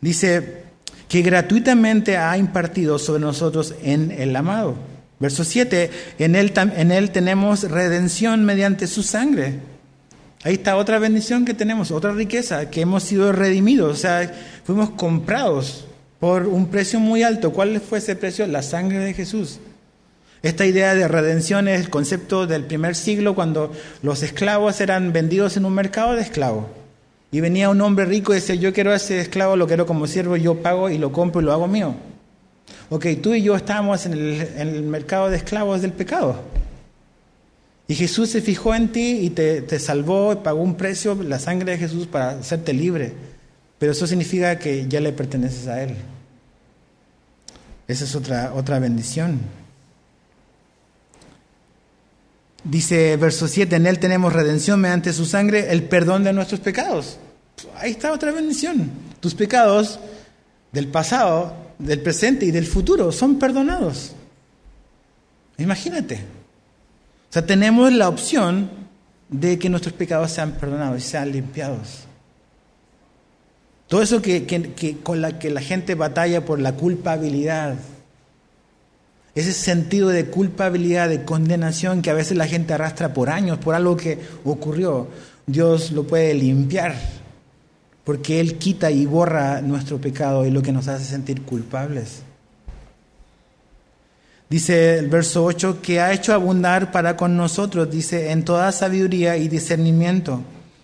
[0.00, 0.64] Dice
[1.08, 4.74] que gratuitamente ha impartido sobre nosotros en el amado.
[5.20, 9.60] Verso 7, en él, en él tenemos redención mediante su sangre.
[10.42, 14.34] Ahí está otra bendición que tenemos, otra riqueza, que hemos sido redimidos, o sea,
[14.64, 15.84] fuimos comprados
[16.22, 17.52] por un precio muy alto.
[17.52, 18.46] ¿Cuál fue ese precio?
[18.46, 19.58] La sangre de Jesús.
[20.40, 25.56] Esta idea de redención es el concepto del primer siglo cuando los esclavos eran vendidos
[25.56, 26.66] en un mercado de esclavos.
[27.32, 30.06] Y venía un hombre rico y decía, yo quiero a ese esclavo, lo quiero como
[30.06, 31.96] siervo, yo pago y lo compro y lo hago mío.
[32.88, 36.40] Ok, tú y yo estábamos en el, mercado de esclavos del pecado.
[37.88, 41.72] Y Jesús se fijó en ti y te, te salvó, pagó un precio, la sangre
[41.72, 43.12] de Jesús para hacerte libre.
[43.82, 45.96] Pero eso significa que ya le perteneces a Él.
[47.88, 49.40] Esa es otra, otra bendición.
[52.62, 57.18] Dice verso 7, en Él tenemos redención mediante su sangre, el perdón de nuestros pecados.
[57.76, 58.88] Ahí está otra bendición.
[59.18, 59.98] Tus pecados
[60.70, 64.12] del pasado, del presente y del futuro son perdonados.
[65.58, 66.20] Imagínate.
[67.30, 68.70] O sea, tenemos la opción
[69.28, 72.06] de que nuestros pecados sean perdonados y sean limpiados.
[73.92, 77.74] Todo eso que, con la que la gente batalla por la culpabilidad,
[79.34, 83.74] ese sentido de culpabilidad, de condenación que a veces la gente arrastra por años, por
[83.74, 85.08] algo que ocurrió,
[85.46, 86.94] Dios lo puede limpiar,
[88.02, 92.22] porque Él quita y borra nuestro pecado y lo que nos hace sentir culpables.
[94.48, 99.36] Dice el verso 8, que ha hecho abundar para con nosotros, dice, en toda sabiduría
[99.36, 100.40] y discernimiento.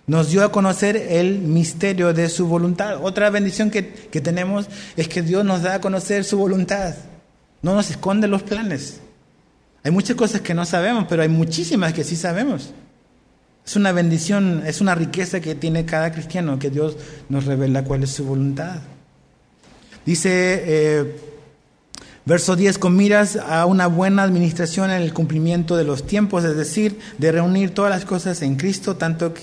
[0.09, 2.99] Nos dio a conocer el misterio de su voluntad.
[3.03, 6.95] Otra bendición que, que tenemos es que Dios nos da a conocer su voluntad.
[7.63, 9.01] No nos esconde los planes.
[9.85, 12.73] Hay muchas cosas que no sabemos, pero hay muchísimas que sí sabemos.
[13.65, 16.97] Es una bendición, es una riqueza que tiene cada cristiano, que Dios
[17.29, 18.81] nos revela cuál es su voluntad.
[20.07, 21.17] Dice eh,
[22.25, 26.57] verso 10, con miras a una buena administración en el cumplimiento de los tiempos, es
[26.57, 29.35] decir, de reunir todas las cosas en Cristo, tanto,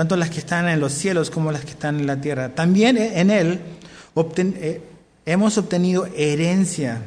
[0.00, 2.54] tanto las que están en los cielos como las que están en la tierra.
[2.54, 3.60] También en Él
[4.16, 4.80] eh,
[5.26, 7.02] hemos obtenido herencia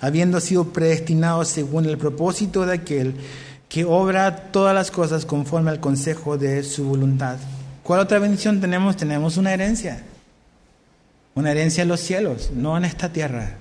[0.00, 3.14] habiendo sido predestinados según el propósito de aquel
[3.68, 7.36] que obra todas las cosas conforme al consejo de su voluntad.
[7.82, 8.96] ¿Cuál otra bendición tenemos?
[8.96, 10.04] Tenemos una herencia.
[11.34, 13.56] Una herencia en los cielos, no en esta tierra.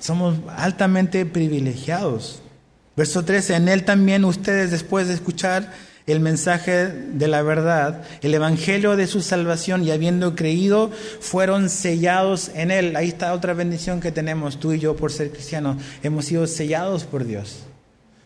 [0.00, 2.40] Somos altamente privilegiados.
[2.96, 5.70] Verso 13, en él también ustedes después de escuchar
[6.06, 10.90] el mensaje de la verdad, el evangelio de su salvación y habiendo creído,
[11.20, 12.94] fueron sellados en él.
[12.96, 15.78] Ahí está otra bendición que tenemos tú y yo por ser cristianos.
[16.02, 17.60] Hemos sido sellados por Dios.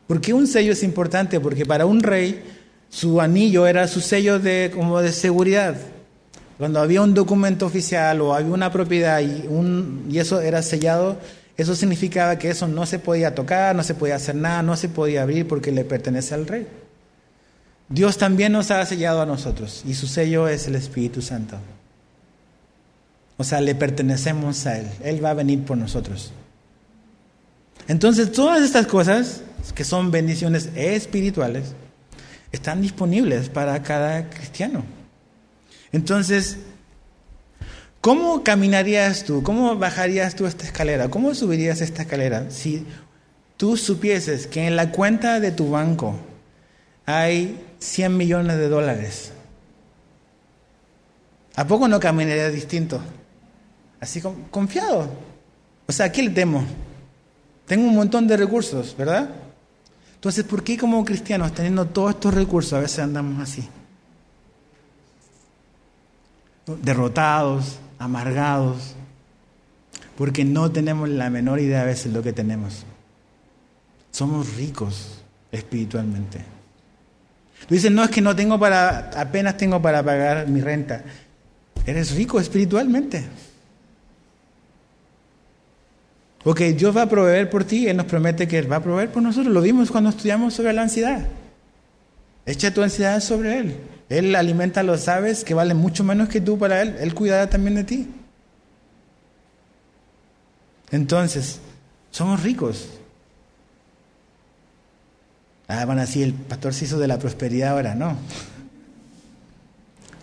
[0.08, 1.38] ¿Por qué un sello es importante?
[1.38, 2.42] Porque para un rey
[2.90, 5.76] su anillo era su sello de, como de seguridad.
[6.56, 11.18] Cuando había un documento oficial o había una propiedad y, un, y eso era sellado,
[11.56, 14.88] eso significaba que eso no se podía tocar, no se podía hacer nada, no se
[14.88, 16.66] podía abrir porque le pertenece al rey.
[17.88, 21.56] Dios también nos ha sellado a nosotros y su sello es el Espíritu Santo.
[23.38, 24.88] O sea, le pertenecemos a Él.
[25.02, 26.32] Él va a venir por nosotros.
[27.86, 29.42] Entonces, todas estas cosas,
[29.74, 31.74] que son bendiciones espirituales,
[32.52, 34.84] están disponibles para cada cristiano.
[35.92, 36.58] Entonces,
[38.00, 39.42] ¿cómo caminarías tú?
[39.42, 41.08] ¿Cómo bajarías tú esta escalera?
[41.08, 42.84] ¿Cómo subirías esta escalera si
[43.56, 46.16] tú supieses que en la cuenta de tu banco
[47.06, 49.32] hay 100 millones de dólares.
[51.56, 53.00] ¿A poco no caminaría distinto?
[54.00, 55.10] Así confiado.
[55.86, 56.64] O sea, ¿a qué le temo?
[57.66, 59.28] Tengo un montón de recursos, ¿verdad?
[60.14, 63.68] Entonces, ¿por qué como cristianos, teniendo todos estos recursos, a veces andamos así?
[66.82, 68.94] Derrotados, amargados,
[70.16, 72.84] porque no tenemos la menor idea a veces de lo que tenemos.
[74.10, 76.57] Somos ricos espiritualmente.
[77.66, 81.02] Tú no es que no tengo para, apenas tengo para pagar mi renta.
[81.84, 83.24] Eres rico espiritualmente.
[86.42, 89.10] Porque Dios va a proveer por ti, Él nos promete que Él va a proveer
[89.10, 89.52] por nosotros.
[89.52, 91.26] Lo vimos cuando estudiamos sobre la ansiedad.
[92.46, 93.76] Echa tu ansiedad sobre Él.
[94.08, 96.96] Él alimenta a los aves que valen mucho menos que tú para Él.
[97.00, 98.08] Él cuidará también de ti.
[100.90, 101.60] Entonces,
[102.10, 102.97] somos ricos.
[105.68, 108.16] Ah, van así, el pastor se hizo de la prosperidad ahora, no.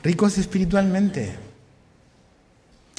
[0.04, 1.36] Ricos espiritualmente.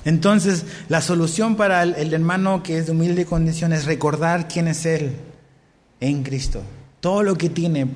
[0.05, 4.87] Entonces, la solución para el, hermano que es de humilde condición es recordar quién es
[4.87, 5.11] Él
[5.99, 6.63] en Cristo.
[7.01, 7.89] Todo lo que tiene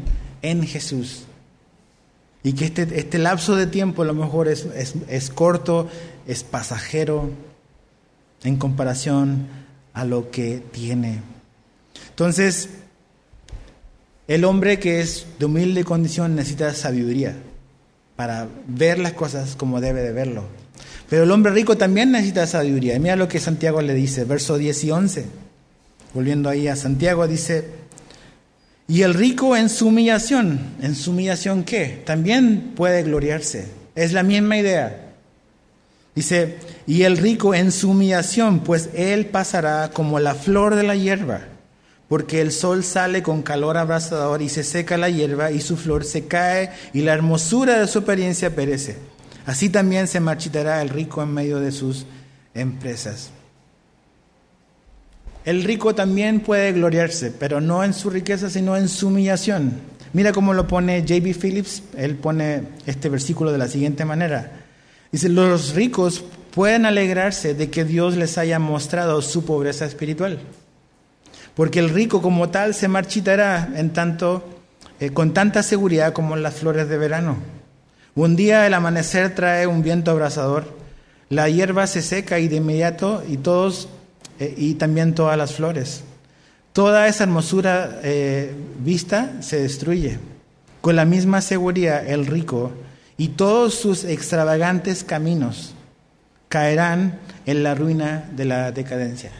[0.42, 1.22] en Jesús.
[2.42, 4.66] Y que este, este lapso de tiempo a lo mejor es,
[5.09, 5.88] es, corto,
[6.26, 7.30] es pasajero
[8.42, 9.46] en comparación
[9.92, 11.20] a lo que tiene.
[12.09, 12.70] Entonces,
[14.31, 17.35] el hombre que es de humilde condición necesita sabiduría
[18.14, 20.45] para ver las cosas como debe de verlo.
[21.09, 22.95] Pero el hombre rico también necesita sabiduría.
[22.95, 25.24] Y mira lo que Santiago le dice, verso 10 y 11.
[26.14, 27.70] Volviendo ahí a Santiago, dice,
[28.87, 32.01] y el rico en su humillación, ¿en su humillación qué?
[32.07, 33.66] También puede gloriarse.
[33.97, 35.12] Es la misma idea.
[36.14, 40.95] Dice, y el rico en su humillación, pues él pasará como la flor de la
[40.95, 41.49] hierba
[42.11, 46.05] porque el sol sale con calor abrasador y se seca la hierba y su flor
[46.05, 48.97] se cae y la hermosura de su apariencia perece.
[49.47, 52.07] Así también se marchitará el rico en medio de sus
[52.53, 53.31] empresas.
[55.45, 59.75] El rico también puede gloriarse, pero no en su riqueza, sino en su humillación.
[60.13, 61.35] Mira cómo lo pone J.B.
[61.35, 64.65] Phillips, él pone este versículo de la siguiente manera.
[65.13, 70.41] Dice, los ricos pueden alegrarse de que Dios les haya mostrado su pobreza espiritual
[71.61, 74.43] porque el rico como tal se marchitará en tanto,
[74.99, 77.37] eh, con tanta seguridad como las flores de verano.
[78.15, 80.75] Un día el amanecer trae un viento abrasador,
[81.29, 83.91] la hierba se seca y de inmediato y todos
[84.39, 86.03] eh, y también todas las flores.
[86.73, 90.19] Toda esa hermosura eh, vista se destruye.
[90.81, 92.73] Con la misma seguridad el rico
[93.19, 95.75] y todos sus extravagantes caminos
[96.49, 99.31] caerán en la ruina de la decadencia.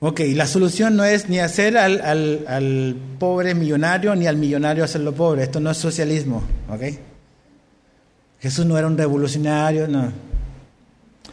[0.00, 2.00] Ok, la solución no es ni hacer al,
[2.46, 5.42] al, pobre millonario ni al millonario hacerlo pobre.
[5.42, 6.44] Esto no es socialismo.
[6.68, 6.82] Ok.
[8.38, 10.12] Jesús no era un revolucionario, no.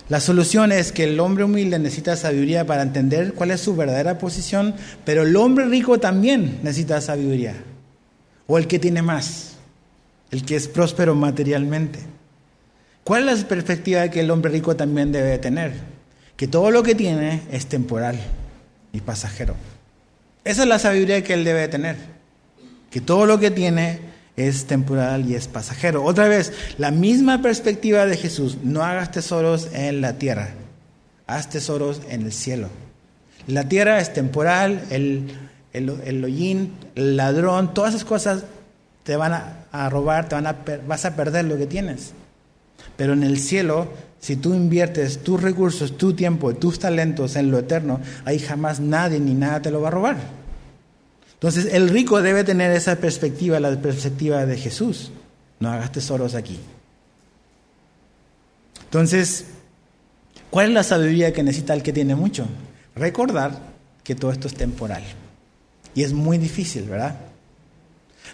[0.10, 4.18] La solución es que el hombre humilde necesita sabiduría para entender cuál es su verdadera
[4.18, 7.54] posición, pero el hombre rico también necesita sabiduría.
[8.48, 9.58] O el que tiene más,
[10.32, 12.00] el que es próspero materialmente.
[13.04, 15.74] ¿Cuál es la perspectiva que el hombre rico también debe tener?
[16.36, 18.18] Que todo lo que tiene es temporal
[18.96, 19.56] y pasajero.
[20.46, 21.98] Esa es la sabiduría que él debe tener,
[22.90, 24.00] que todo lo que tiene
[24.38, 26.04] es temporal y es pasajero.
[26.04, 30.50] Otra vez, la misma perspectiva de Jesús, no hagas tesoros en la tierra,
[31.28, 32.70] haz tesoros en el cielo.
[33.48, 35.30] La tierra es temporal, el,
[35.74, 38.44] el, el hollín, el ladrón, todas esas cosas
[39.04, 40.56] te van a, a robar, te van a,
[40.88, 42.14] vas a perder lo que tienes.
[42.96, 43.90] Pero en el cielo
[44.26, 49.20] si tú inviertes tus recursos, tu tiempo, tus talentos en lo eterno, ahí jamás nadie
[49.20, 50.18] ni nada te lo va a robar.
[51.34, 55.12] Entonces el rico debe tener esa perspectiva, la perspectiva de Jesús.
[55.60, 56.60] No hagas tesoros aquí.
[58.86, 59.46] Entonces,
[60.50, 62.48] ¿cuál es la sabiduría que necesita el que tiene mucho?
[62.96, 63.60] Recordar
[64.04, 65.04] que todo esto es temporal.
[65.94, 67.16] Y es muy difícil, ¿verdad?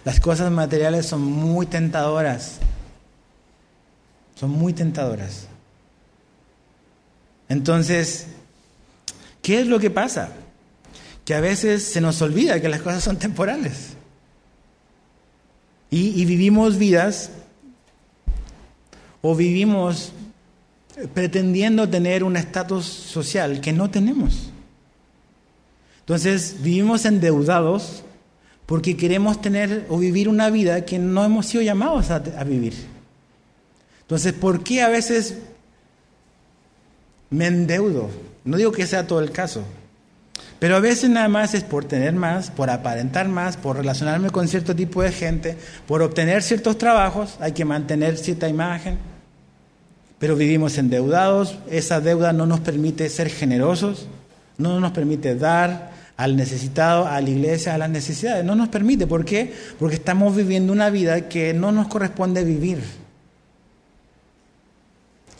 [0.06, 2.60] Las cosas materiales son muy tentadoras.
[4.36, 5.48] Son muy tentadoras.
[7.52, 8.28] Entonces,
[9.42, 10.30] ¿qué es lo que pasa?
[11.26, 13.90] Que a veces se nos olvida que las cosas son temporales.
[15.90, 17.30] Y, vivimos vidas
[19.20, 20.12] o vivimos
[21.12, 24.48] pretendiendo tener un estatus social que no tenemos.
[26.00, 28.02] Entonces vivimos endeudados
[28.64, 32.72] porque queremos tener o vivir una vida que no hemos sido llamados a, vivir.
[34.00, 35.36] Entonces, ¿por qué a veces
[37.32, 38.08] me endeudo.
[38.44, 39.64] No digo que sea todo el caso,
[40.62, 44.46] pero a veces nada más es por tener más, por aparentar más, por relacionarme con
[44.46, 45.56] cierto tipo de gente,
[45.88, 48.98] por obtener ciertos trabajos, hay que mantener cierta imagen.
[50.20, 54.06] Pero vivimos endeudados, esa deuda no nos permite ser generosos,
[54.56, 59.08] no nos permite dar al necesitado, a la iglesia, a las necesidades, no nos permite.
[59.08, 59.52] ¿Por qué?
[59.80, 63.01] Porque estamos viviendo una vida que no nos corresponde vivir.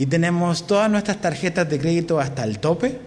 [0.02, 2.98] Y tenemos todas nuestras tarjetas de crédito hasta el tope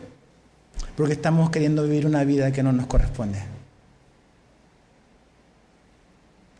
[0.95, 3.37] porque estamos queriendo vivir una vida que no nos corresponde.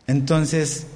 [0.06, 0.88] Entonces,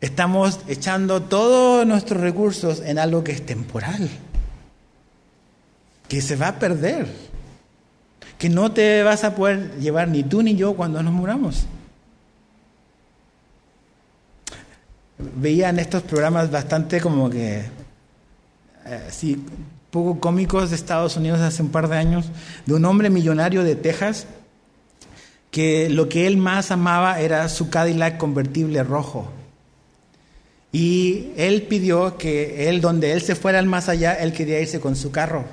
[0.00, 4.10] estamos echando todos nuestros recursos en algo que es temporal,
[6.08, 7.06] que se va a perder,
[8.36, 11.66] que no te vas a poder llevar ni tú ni yo cuando nos muramos.
[15.36, 17.80] Veía en estos programas bastante como que
[18.86, 19.44] eh, sí,
[19.90, 22.26] poco cómicos de Estados Unidos hace un par de años,
[22.66, 24.26] de un hombre millonario de Texas
[25.52, 29.30] que lo que él más amaba era su Cadillac convertible rojo.
[30.72, 34.80] Y él pidió que él, donde él se fuera al más allá, él quería irse
[34.80, 35.44] con su carro.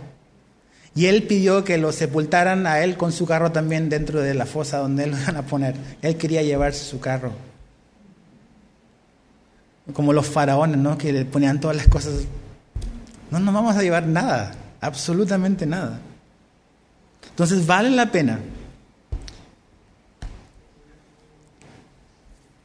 [0.95, 4.45] Y él pidió que lo sepultaran a él con su carro también dentro de la
[4.45, 5.75] fosa donde él lo iban a poner.
[6.01, 7.33] Él quería llevarse su carro.
[9.91, 10.97] Como los faraones, ¿no?
[10.97, 12.25] Que le ponían todas las cosas
[13.31, 14.51] No nos vamos a llevar nada,
[14.81, 15.99] absolutamente nada.
[17.29, 18.39] Entonces vale la pena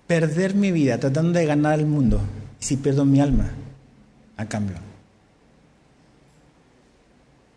[0.07, 2.21] perder mi vida tratando de ganar el mundo
[2.59, 3.51] si pierdo mi alma
[4.37, 4.77] a cambio.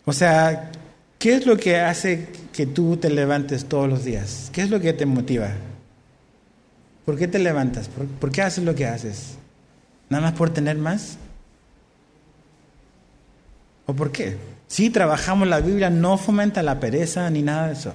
[0.05, 0.72] O sea,
[1.20, 4.49] ¿qué es lo que hace que tú te levantes todos los días?
[4.53, 5.49] ¿Qué es lo que te motiva?
[7.05, 7.89] ¿Por qué te levantas?
[8.20, 9.38] ¿Por, qué haces lo que haces?
[10.10, 11.18] ¿Nada más por tener más?
[13.88, 14.38] ¿O por qué?
[14.68, 17.94] Si trabajamos la Biblia, no fomenta la pereza ni nada de eso.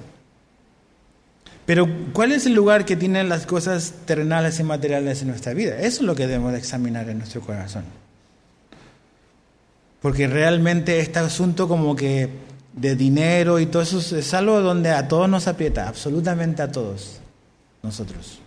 [1.66, 5.76] Pero ¿cuál es el lugar que tienen las cosas terrenales y materiales en nuestra vida?
[5.76, 7.84] Eso es lo que debemos de examinar en nuestro corazón.
[10.00, 12.28] Porque realmente este asunto como que
[12.72, 17.20] de dinero y todo eso es algo donde a todos nos aprieta, absolutamente a todos
[17.82, 18.40] nosotros.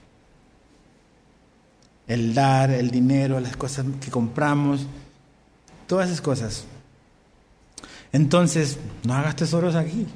[2.07, 4.85] El dar, el dinero, las cosas que compramos,
[5.87, 6.65] todas esas cosas.
[8.15, 10.07] Entonces, no hagas tesoros aquí.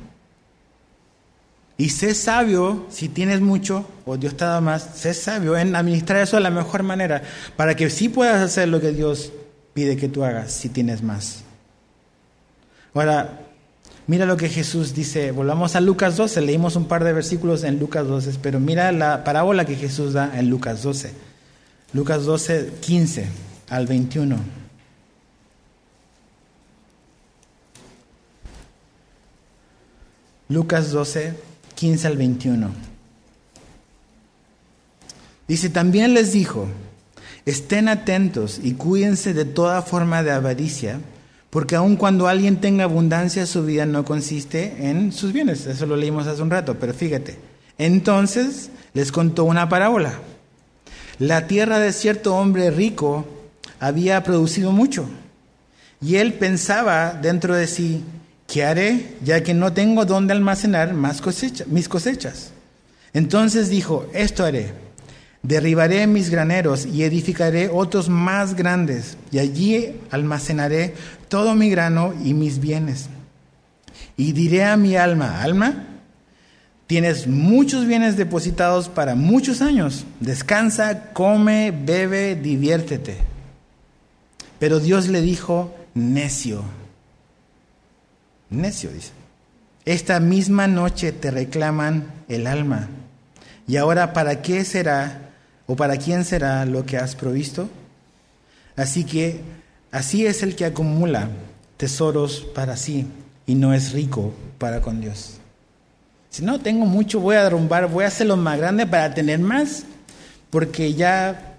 [1.78, 6.22] Y sé sabio, si tienes mucho, o Dios te da más, sé sabio en administrar
[6.22, 7.24] eso de la mejor manera,
[7.58, 9.34] para que sí puedas hacer lo que Dios
[9.74, 11.44] pide que tú hagas si tienes más.
[12.94, 13.42] Ahora,
[14.08, 17.80] mira lo que Jesús dice, volvamos a Lucas 12, leímos un par de versículos en
[17.80, 21.12] Lucas 12, pero mira la parábola que Jesús da en Lucas 12.
[21.92, 23.28] Lucas 12, 15
[23.68, 24.69] al 21.
[30.50, 31.36] Lucas 12,
[31.76, 32.72] 15 al 21.
[35.48, 36.68] Dice, también les dijo,
[37.46, 41.02] estén atentos y cuídense de toda forma de avaricia,
[41.52, 45.68] porque aun cuando alguien tenga abundancia, su vida no consiste en sus bienes.
[45.68, 47.38] Eso lo leímos hace un rato, pero fíjate.
[47.78, 50.14] Entonces les contó una parábola.
[51.20, 53.28] La tierra de cierto hombre rico
[53.80, 55.08] había producido mucho,
[56.02, 58.04] y él pensaba dentro de sí,
[58.50, 61.22] ¿qué haré ya que no tengo dónde almacenar más
[61.68, 62.52] mis cosechas?
[63.14, 64.74] Entonces dijo, esto haré,
[65.44, 70.96] derribaré mis graneros y edificaré otros más grandes, y allí almacenaré
[71.28, 73.08] todo mi grano y mis bienes.
[74.18, 75.86] Y diré a mi alma, alma,
[76.88, 83.18] tienes muchos bienes depositados para muchos años, descansa, come, bebe, diviértete.
[84.58, 86.79] Pero Dios le dijo, necio
[88.50, 89.12] Necio, dice.
[89.86, 92.88] Esta misma noche te reclaman el alma.
[93.68, 95.32] ¿Y ahora para qué será
[95.68, 97.70] o para quién será lo que has provisto?
[98.76, 99.42] Así que
[99.92, 101.30] así es el que acumula
[101.78, 103.08] tesoros para sí
[103.46, 105.40] y no es rico para con Dios.
[106.30, 109.86] Si no tengo mucho, voy a derrumbar, voy a hacerlo más grande para tener más,
[110.50, 111.58] porque ya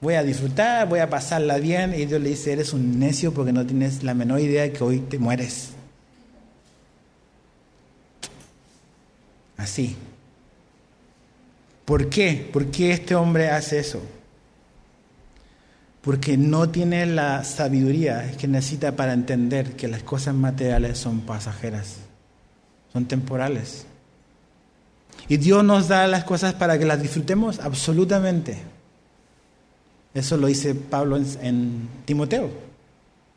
[0.00, 1.94] voy a disfrutar, voy a pasarla bien.
[1.94, 4.82] Y Dios le dice, eres un necio porque no tienes la menor idea de que
[4.82, 5.70] hoy te mueres.
[9.56, 9.96] Así.
[11.84, 12.48] ¿Por qué?
[12.52, 14.00] ¿Por qué este hombre hace eso?
[16.00, 21.96] Porque no tiene la sabiduría que necesita para entender que las cosas materiales son pasajeras,
[22.92, 23.86] son temporales.
[25.28, 28.58] Y Dios nos da las cosas para que las disfrutemos absolutamente.
[30.12, 32.50] Eso lo dice Pablo en, Timoteo.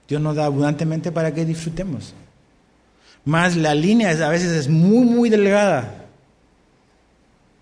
[0.08, 2.14] Dios nos da abundantemente para que disfrutemos.
[3.26, 6.07] Más la línea a veces es muy, muy delgada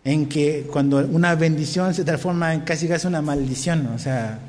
[0.06, 4.40] en que cuando una bendición se transforma en casi casi una maldición, o sea,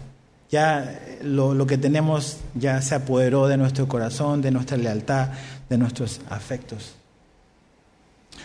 [0.50, 5.30] ya lo, que tenemos ya se apoderó de nuestro corazón, de nuestra lealtad,
[5.68, 6.94] de nuestros afectos.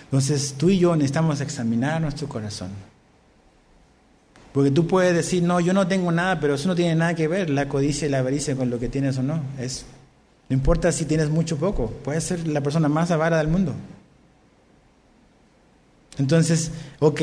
[0.06, 2.70] Entonces tú y yo necesitamos examinar nuestro corazón.
[4.54, 7.28] Porque tú puedes decir, no, yo no tengo nada, pero eso no tiene nada que
[7.28, 9.42] ver, la codicia y la avaricia con lo que tienes o no.
[9.60, 9.86] Es,
[10.48, 13.74] no importa si tienes mucho o poco, puedes ser la persona más avara del mundo.
[16.18, 17.22] Entonces, ok,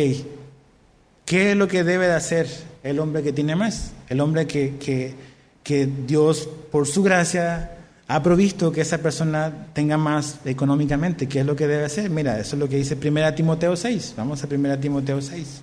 [1.25, 2.49] ¿qué es lo que debe de hacer
[2.83, 3.93] el hombre que tiene más?
[4.09, 5.15] El hombre que, que,
[5.63, 7.77] que Dios, por su gracia,
[8.07, 11.29] ha provisto que esa persona tenga más económicamente.
[11.29, 12.09] ¿Qué es lo que debe hacer?
[12.09, 14.15] Mira, eso es lo que dice 1 Timoteo 6.
[14.17, 15.63] Vamos a 1 Timoteo 6.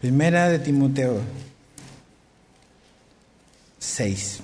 [0.00, 1.20] Primera de Timoteo
[3.80, 4.38] 6,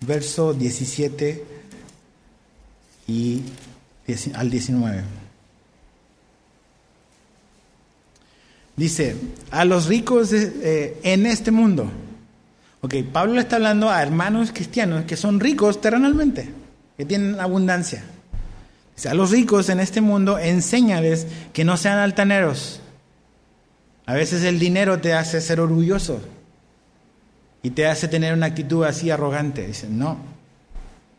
[0.00, 1.57] verso 17
[3.08, 3.42] y
[4.34, 5.02] al 19.
[8.76, 9.16] Dice,
[9.50, 11.90] a los ricos eh, en este mundo.
[12.80, 16.48] Ok, Pablo le está hablando a hermanos cristianos que son ricos terrenalmente,
[16.96, 18.04] que tienen abundancia.
[18.94, 22.80] Dice, a los ricos en este mundo, enséñales que no sean altaneros.
[24.06, 26.20] A veces el dinero te hace ser orgulloso.
[27.60, 29.66] y te hace tener una actitud así arrogante.
[29.66, 30.18] Dicen, no,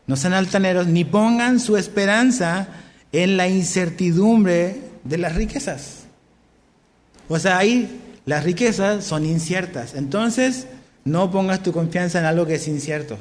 [0.06, 2.68] no sean altaneros ni pongan su esperanza
[3.12, 6.04] en la incertidumbre de las riquezas.
[7.28, 9.94] O sea, ahí las riquezas son inciertas.
[9.94, 10.66] Entonces,
[11.04, 13.16] no pongas tu confianza en algo que es incierto.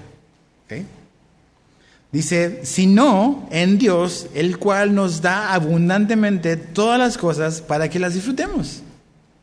[2.11, 8.15] Dice, sino en Dios, el cual nos da abundantemente todas las cosas para que las
[8.15, 8.81] disfrutemos.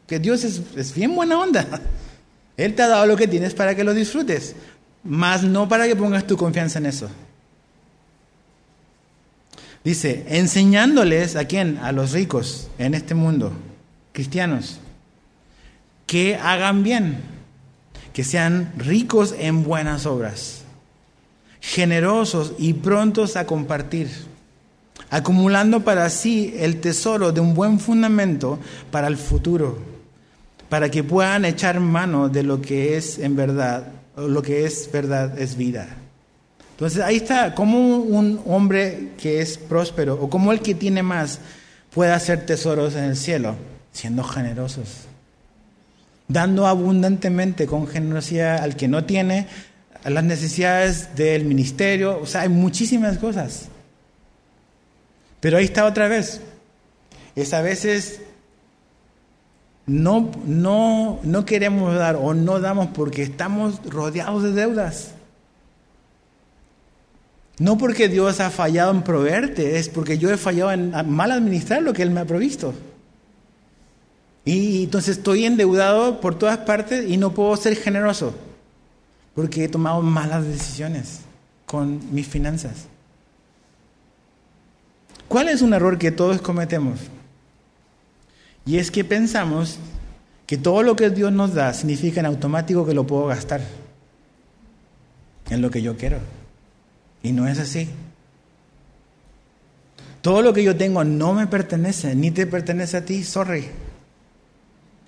[0.06, 1.64] Que Dios es, es bien buena onda.
[2.56, 4.56] Él te ha dado lo que tienes para que lo disfrutes,
[5.04, 7.08] mas no para que pongas tu confianza en eso.
[9.86, 11.78] Dice, enseñándoles a quién?
[11.78, 13.52] A los ricos en este mundo,
[14.10, 14.80] cristianos,
[16.08, 17.20] que hagan bien,
[18.12, 20.62] que sean ricos en buenas obras,
[21.60, 24.10] generosos y prontos a compartir,
[25.08, 28.58] acumulando para sí el tesoro de un buen fundamento
[28.90, 29.78] para el futuro,
[30.68, 34.90] para que puedan echar mano de lo que es en verdad, o lo que es
[34.90, 36.05] verdad es vida.
[36.76, 41.40] Entonces ahí está, como un hombre que es próspero o como el que tiene más
[41.90, 43.56] puede hacer tesoros en el cielo,
[43.92, 45.06] siendo generosos,
[46.28, 49.46] dando abundantemente con generosidad al que no tiene,
[50.04, 53.68] las necesidades del ministerio, o sea, hay muchísimas cosas.
[55.40, 56.42] Pero ahí está otra vez,
[57.36, 58.20] es a veces
[59.86, 65.15] no, no, no queremos dar o no damos porque estamos rodeados de deudas.
[67.58, 71.82] No porque Dios ha fallado en proveerte, es porque yo he fallado en mal administrar
[71.82, 72.74] lo que Él me ha provisto.
[74.44, 78.34] Y entonces estoy endeudado por todas partes y no puedo ser generoso,
[79.34, 81.20] porque he tomado malas decisiones
[81.64, 82.86] con mis finanzas.
[85.26, 87.00] ¿Cuál es un error que todos cometemos?
[88.64, 89.78] Y es que pensamos
[90.46, 93.60] que todo lo que Dios nos da significa en automático que lo puedo gastar
[95.50, 96.18] en lo que yo quiero.
[97.26, 97.88] Y no es así.
[100.22, 103.66] Todo lo que yo tengo no me pertenece, ni te pertenece a ti, sorry.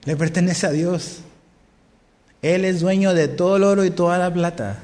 [0.04, 1.20] Le pertenece a Dios.
[2.42, 4.80] Él es dueño de todo el oro y toda la plata.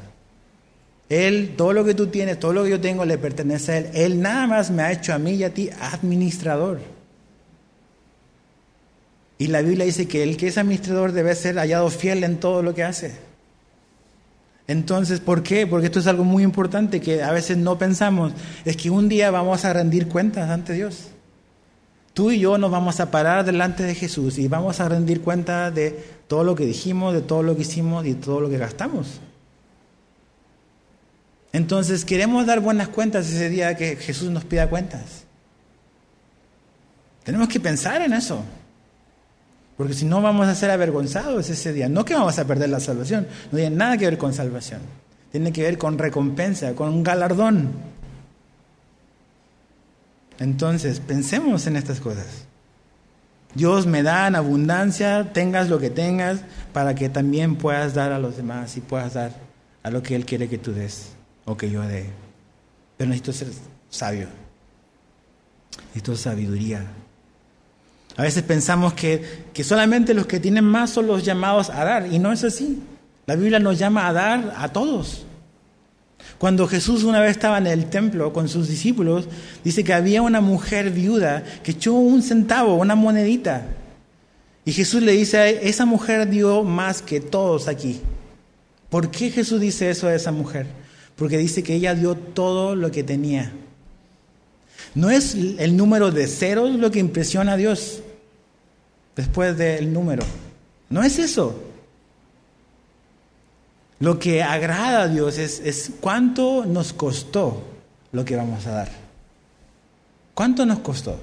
[1.08, 3.90] Él, todo lo que tú tienes, todo lo que yo tengo, le pertenece a Él.
[3.94, 6.78] Él nada más me ha hecho a mí y a ti administrador.
[9.38, 12.62] Y la Biblia dice que el que es administrador debe ser hallado fiel en todo
[12.62, 13.33] lo que hace.
[14.66, 15.66] Entonces, ¿por qué?
[15.66, 18.32] Porque esto es algo muy importante que a veces no pensamos.
[18.64, 21.08] Es que un día vamos a rendir cuentas ante Dios.
[22.14, 25.70] Tú y yo nos vamos a parar delante de Jesús y vamos a rendir cuenta
[25.70, 25.90] de
[26.28, 29.20] todo lo que dijimos, de todo lo que hicimos y de todo lo que gastamos.
[31.52, 35.24] Entonces, queremos dar buenas cuentas ese día que Jesús nos pida cuentas.
[37.24, 38.42] Tenemos que pensar en eso.
[39.76, 41.88] Porque si no vamos a ser avergonzados ese día.
[41.88, 43.26] No que vamos a perder la salvación.
[43.50, 44.80] No tiene nada que ver con salvación.
[45.32, 47.72] Tiene que ver con recompensa, con un galardón.
[50.38, 52.46] Entonces, pensemos en estas cosas.
[53.54, 56.40] Dios me da en abundancia, tengas lo que tengas,
[56.72, 59.32] para que también puedas dar a los demás y puedas dar
[59.82, 61.10] a lo que Él quiere que tú des
[61.44, 62.10] o que yo dé.
[62.96, 63.48] Pero necesito ser
[63.90, 64.28] sabio.
[65.86, 66.84] Necesito sabiduría.
[68.16, 69.22] A veces pensamos que,
[69.62, 72.80] solamente los que tienen más son los llamados a dar, y no es así.
[73.26, 75.24] La Biblia nos llama a dar a todos.
[76.38, 79.28] Cuando Jesús una vez estaba en el templo con sus discípulos,
[79.64, 83.66] dice que había una mujer viuda que echó un centavo, una monedita.
[84.64, 88.00] Y Jesús le dice, esa mujer dio más que todos aquí.
[88.90, 90.66] ¿Por qué Jesús dice eso a esa mujer?
[91.16, 93.52] Porque dice que ella dio todo lo que tenía.
[94.94, 98.03] No es el número de ceros lo que impresiona a Dios
[99.16, 100.24] después del número.
[100.90, 101.62] No es eso.
[104.00, 107.62] Lo que agrada a Dios es, es cuánto nos costó
[108.12, 108.88] lo que vamos a dar.
[110.34, 111.18] ¿Cuánto nos costó?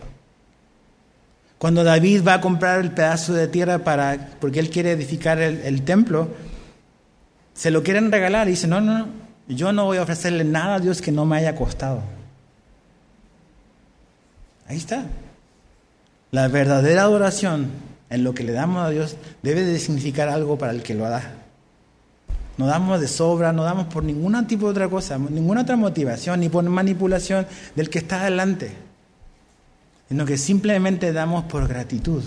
[1.58, 5.60] Cuando David va a comprar el pedazo de tierra para, porque él quiere edificar el,
[5.62, 6.30] el templo,
[7.54, 9.08] se lo quieren regalar y dice, no, no, no,
[9.48, 12.02] yo no voy a ofrecerle nada a Dios que no me haya costado.
[14.68, 15.06] Ahí está.
[16.32, 17.70] La verdadera adoración
[18.10, 21.04] en lo que le damos a Dios debe de significar algo para el que lo
[21.04, 21.34] da.
[22.58, 26.40] No damos de sobra, no damos por ningún tipo de otra cosa, ninguna otra motivación,
[26.40, 28.72] ni por manipulación del que está adelante,
[30.10, 32.24] sino que simplemente damos por gratitud.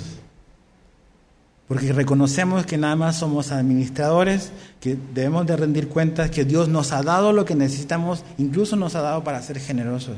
[1.69, 6.93] Porque reconocemos que nada más somos administradores, que debemos de rendir cuentas, que Dios nos
[6.93, 10.17] ha dado lo que necesitamos, incluso nos ha dado para ser generosos.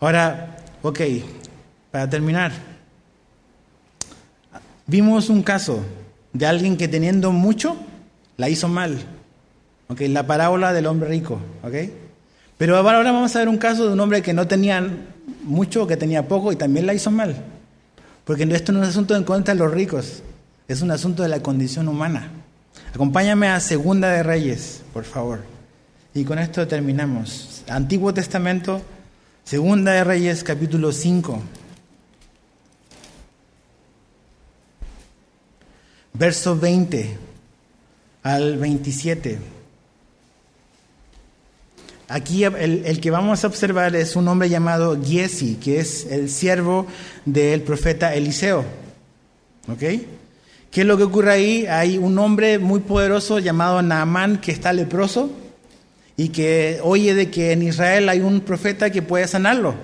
[0.00, 0.56] Ahora,
[0.88, 1.00] ok,
[1.90, 2.52] para terminar,
[4.86, 5.80] vimos un caso
[6.32, 7.76] de alguien que teniendo mucho,
[8.36, 8.98] la hizo mal.
[9.88, 10.08] ¿Okay?
[10.08, 11.40] La parábola del hombre rico.
[11.62, 11.92] ¿okay?
[12.58, 14.86] Pero ahora vamos a ver un caso de un hombre que no tenía
[15.42, 17.36] mucho, que tenía poco y también la hizo mal.
[18.24, 20.22] Porque esto no es un asunto en contra de los ricos,
[20.68, 22.30] es un asunto de la condición humana.
[22.94, 25.40] Acompáñame a Segunda de Reyes, por favor.
[26.14, 27.62] Y con esto terminamos.
[27.68, 28.82] Antiguo Testamento,
[29.46, 31.40] Segunda de Reyes, capítulo 5.
[36.14, 37.16] Verso 20
[38.24, 39.38] al 27.
[42.08, 46.88] Aquí el, que vamos a observar es un hombre llamado Giesi, que es el siervo
[47.24, 48.64] del profeta Eliseo.
[49.68, 49.78] ¿Ok?
[49.78, 51.66] ¿Qué es lo que ocurre ahí?
[51.66, 55.30] Hay un hombre muy poderoso llamado Naamán que está leproso
[56.16, 59.74] y que oye de que en Israel hay un profeta que puede sanarlo.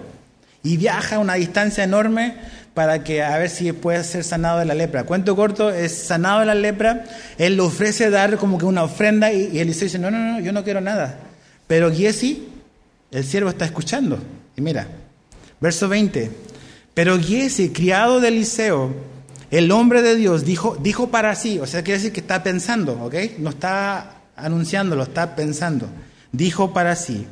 [0.62, 2.36] Y viaja a una distancia enorme
[2.74, 5.04] para que a ver si puede ser sanado de la lepra.
[5.04, 7.04] Cuento corto, es sanado de la lepra,
[7.36, 10.52] él le ofrece dar como que una ofrenda y, Eliseo dice, no, no, no, yo
[10.52, 11.18] no quiero nada.
[11.66, 12.48] Pero Giesi,
[13.10, 14.18] el siervo está escuchando.
[14.56, 14.86] Y mira,
[15.60, 16.30] verso 20,
[16.94, 18.94] pero Giesi, criado de Eliseo,
[19.50, 22.92] el hombre de Dios, dijo, dijo para sí, o sea, quiere decir que está pensando,
[23.04, 23.14] ¿ok?
[23.38, 25.88] No está anunciándolo, está pensando.
[26.32, 27.26] Dijo para sí,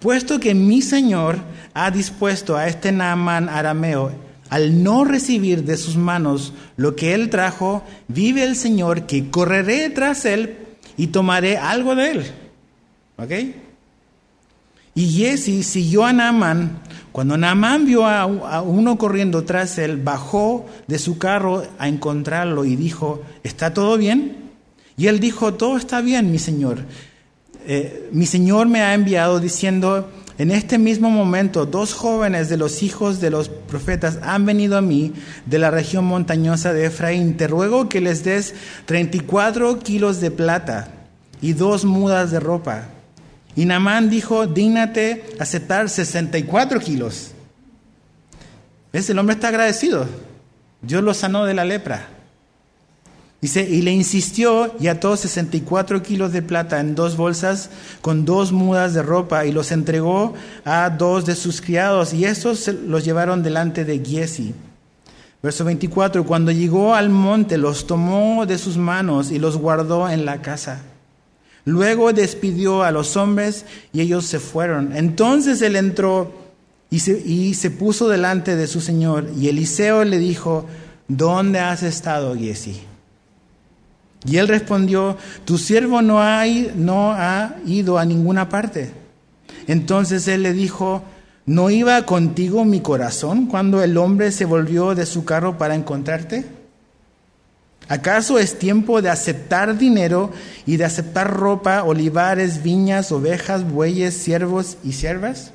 [0.00, 1.38] puesto que mi Señor
[1.74, 4.12] ha dispuesto a este Naamán arameo,
[4.50, 9.88] al no recibir de sus manos lo que él trajo, vive el Señor que correré
[9.88, 10.58] tras él
[10.98, 12.26] y tomaré algo de él.
[13.16, 13.30] ¿Ok?
[14.94, 16.80] Y Jesse siguió a Naamán.
[17.12, 18.26] Cuando Naamán vio a,
[18.62, 24.50] uno corriendo tras él, bajó de su carro a encontrarlo y dijo, ¿está todo bien?
[24.96, 26.80] Y él dijo, todo está bien, mi señor.
[27.66, 32.82] Eh, mi señor me ha enviado diciendo, en este mismo momento, dos jóvenes de los
[32.82, 35.12] hijos de los profetas han venido a mí
[35.46, 37.36] de la región montañosa de Efraín.
[37.36, 38.54] Te ruego que les des
[38.86, 40.88] 34 kilos de plata
[41.40, 42.88] y dos mudas de ropa.
[43.54, 47.32] Y Namán dijo, dígnate aceptar 64 kilos.
[48.92, 49.08] ¿Ves?
[49.10, 50.06] El hombre está agradecido.
[50.80, 52.08] Dios lo sanó de la lepra.
[53.42, 57.70] Dice, y le insistió y ató 64 kilos de plata en dos bolsas
[58.00, 60.34] con dos mudas de ropa y los entregó
[60.64, 64.54] a dos de sus criados y estos los llevaron delante de Giesi.
[65.42, 70.24] Verso 24, cuando llegó al monte los tomó de sus manos y los guardó en
[70.24, 70.80] la casa.
[71.64, 74.94] Luego despidió a los hombres y ellos se fueron.
[74.94, 76.32] Entonces él entró
[76.90, 80.66] y se, y se puso delante de su señor y Eliseo le dijo,
[81.08, 82.82] ¿dónde has estado, Giesi?
[84.24, 88.90] Y él respondió, tu siervo no ha, ido a ninguna parte.
[89.66, 91.02] Entonces él le dijo,
[91.44, 96.46] ¿no iba contigo mi corazón cuando el hombre se volvió de su carro para encontrarte?
[97.88, 100.30] ¿Acaso es tiempo de aceptar dinero
[100.66, 105.50] y de aceptar ropa, olivares, viñas, ovejas, bueyes, siervos y siervas?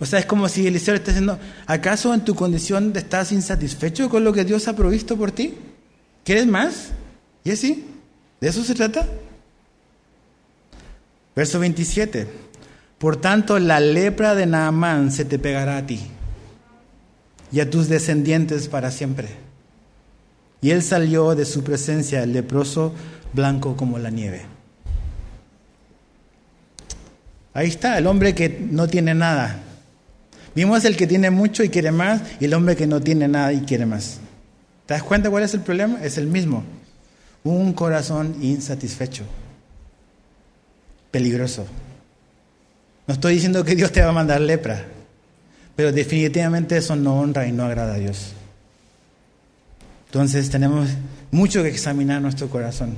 [0.00, 4.08] O sea, es como si Eliseo le está diciendo, ¿acaso en tu condición estás insatisfecho
[4.08, 5.54] con lo que Dios ha provisto por ti?
[6.24, 6.90] ¿Quieres más?
[7.44, 7.84] ¿Y así?
[8.40, 9.06] ¿De eso se trata?
[11.34, 12.26] Verso 27.
[12.98, 16.00] Por tanto, la lepra de Naamán se te pegará a ti
[17.50, 19.28] y a tus descendientes para siempre.
[20.60, 22.94] Y él salió de su presencia, leproso,
[23.32, 24.42] blanco como la nieve.
[27.54, 29.60] Ahí está, el hombre que no tiene nada.
[30.54, 33.52] Vimos el que tiene mucho y quiere más, y el hombre que no tiene nada
[33.52, 34.20] y quiere más.
[34.86, 36.02] ¿Te das cuenta cuál es el problema?
[36.02, 36.64] Es el mismo.
[37.44, 39.24] Un corazón insatisfecho.
[41.10, 41.66] Peligroso.
[43.06, 44.84] No estoy diciendo que Dios te va a mandar lepra,
[45.76, 48.32] pero definitivamente eso no honra y no agrada a Dios.
[50.06, 50.90] Entonces tenemos
[51.30, 52.94] mucho que examinar nuestro corazón.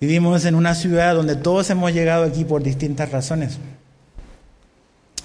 [0.00, 3.58] Vivimos en una ciudad donde todos hemos llegado aquí por distintas razones.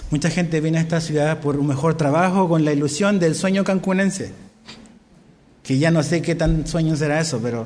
[0.10, 3.64] Mucha gente viene a esta ciudad por un mejor trabajo con la ilusión del sueño
[3.64, 4.32] cancunense
[5.64, 7.66] que ya no sé qué tan sueño será eso, pero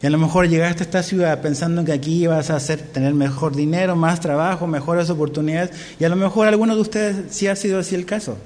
[0.00, 3.14] y a lo mejor llegaste a esta ciudad pensando que aquí ibas a hacer, tener
[3.14, 7.56] mejor dinero, más trabajo, mejores oportunidades, y a lo mejor algunos de ustedes sí ha
[7.56, 8.38] sido así el caso.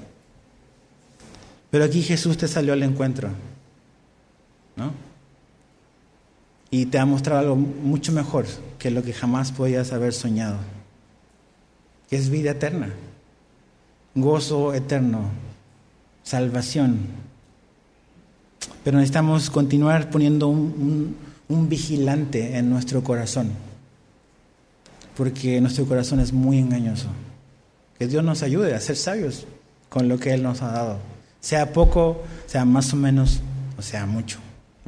[1.71, 3.29] Pero aquí Jesús te salió al encuentro,
[4.77, 4.93] ¿no?
[6.71, 8.47] Y te ha mostrado algo mucho mejor
[8.79, 10.57] que lo que jamás podías haber soñado,
[12.09, 12.89] que es vida eterna,
[14.15, 15.31] gozo eterno,
[16.23, 16.99] salvación.
[18.85, 21.17] Pero necesitamos continuar poniendo un,
[21.69, 23.51] vigilante en nuestro corazón,
[25.17, 27.09] porque nuestro corazón es muy engañoso.
[27.99, 29.47] Que Dios nos ayude a ser sabios
[29.91, 30.99] con lo que Él nos ha dado,
[31.41, 33.41] Sea poco, sea más o menos,
[33.77, 34.39] o sea mucho.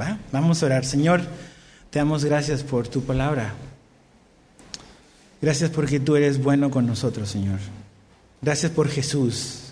[0.00, 0.18] ¿va?
[0.32, 0.84] Vamos a orar.
[0.84, 1.22] Señor,
[1.90, 3.52] te damos gracias por tu palabra.
[5.42, 7.58] Gracias porque tú eres bueno con nosotros, Señor.
[8.40, 9.63] Gracias por Jesús,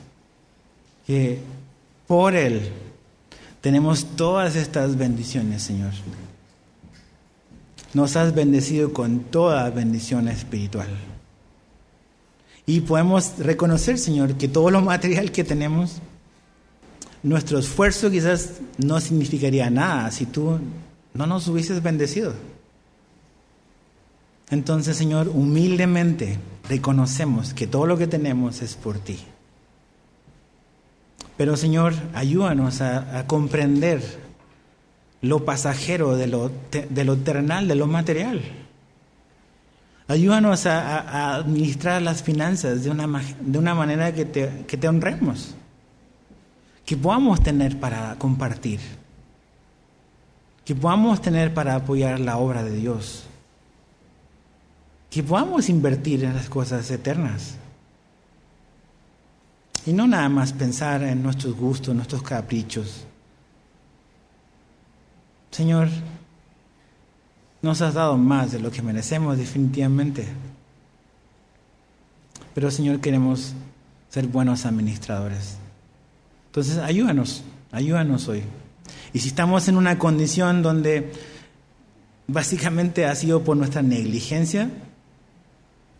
[2.06, 2.72] por Él
[3.62, 5.92] tenemos todas estas bendiciones, Señor.
[7.94, 10.88] Nos has bendecido con toda bendición espiritual.
[12.66, 16.00] Y podemos reconocer, Señor, que todo lo material que tenemos,
[17.22, 20.58] nuestro esfuerzo quizás no significaría nada si tú
[21.14, 22.34] no nos hubieses bendecido.
[24.50, 26.38] Entonces, Señor, humildemente
[26.68, 29.18] reconocemos que todo lo que tenemos es por ti.
[31.42, 34.00] Pero, Señor, ayúdanos a, comprender
[35.22, 36.52] lo pasajero de lo,
[37.16, 38.40] terrenal, de lo material.
[40.06, 43.08] Ayúdanos a, administrar las finanzas de una,
[43.40, 45.56] de una manera que te, que te honremos,
[46.86, 48.78] que podamos tener para compartir,
[50.64, 53.24] que podamos tener para apoyar la obra de Dios,
[55.10, 57.56] que podamos invertir en las cosas eternas.
[59.86, 63.04] Y no nada más pensar en nuestros gustos, nuestros caprichos.
[65.50, 65.88] Señor,
[67.62, 70.26] nos has dado más de lo que merecemos definitivamente.
[72.54, 73.54] Pero Señor, queremos
[74.08, 75.56] ser buenos administradores.
[76.46, 78.42] Entonces, ayúdanos, ayúdanos hoy.
[79.12, 81.12] Y si estamos en una condición donde
[82.26, 84.70] básicamente ha sido por nuestra negligencia,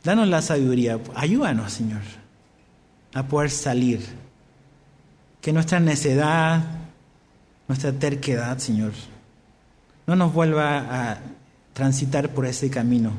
[0.05, 2.03] danos la sabiduría, ayúdanos, Señor,
[3.15, 4.01] a poder salir.
[5.41, 6.63] Que nuestra necedad,
[7.69, 8.93] nuestra terquedad, Señor,
[10.07, 11.19] no nos vuelva a
[11.73, 13.13] transitar por ese camino.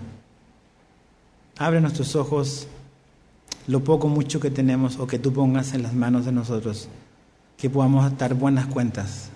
[1.57, 2.67] Abre nuestros ojos,
[3.67, 6.89] lo poco mucho que tenemos o que tú pongas en las manos de nosotros,
[7.57, 9.29] que podamos dar buenas cuentas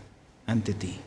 [0.46, 0.98] ante ti.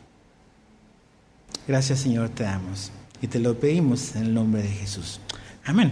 [1.67, 2.91] Gracias Señor, te damos
[3.21, 5.19] y te lo pedimos en el nombre de Jesús.
[5.65, 5.91] Amén.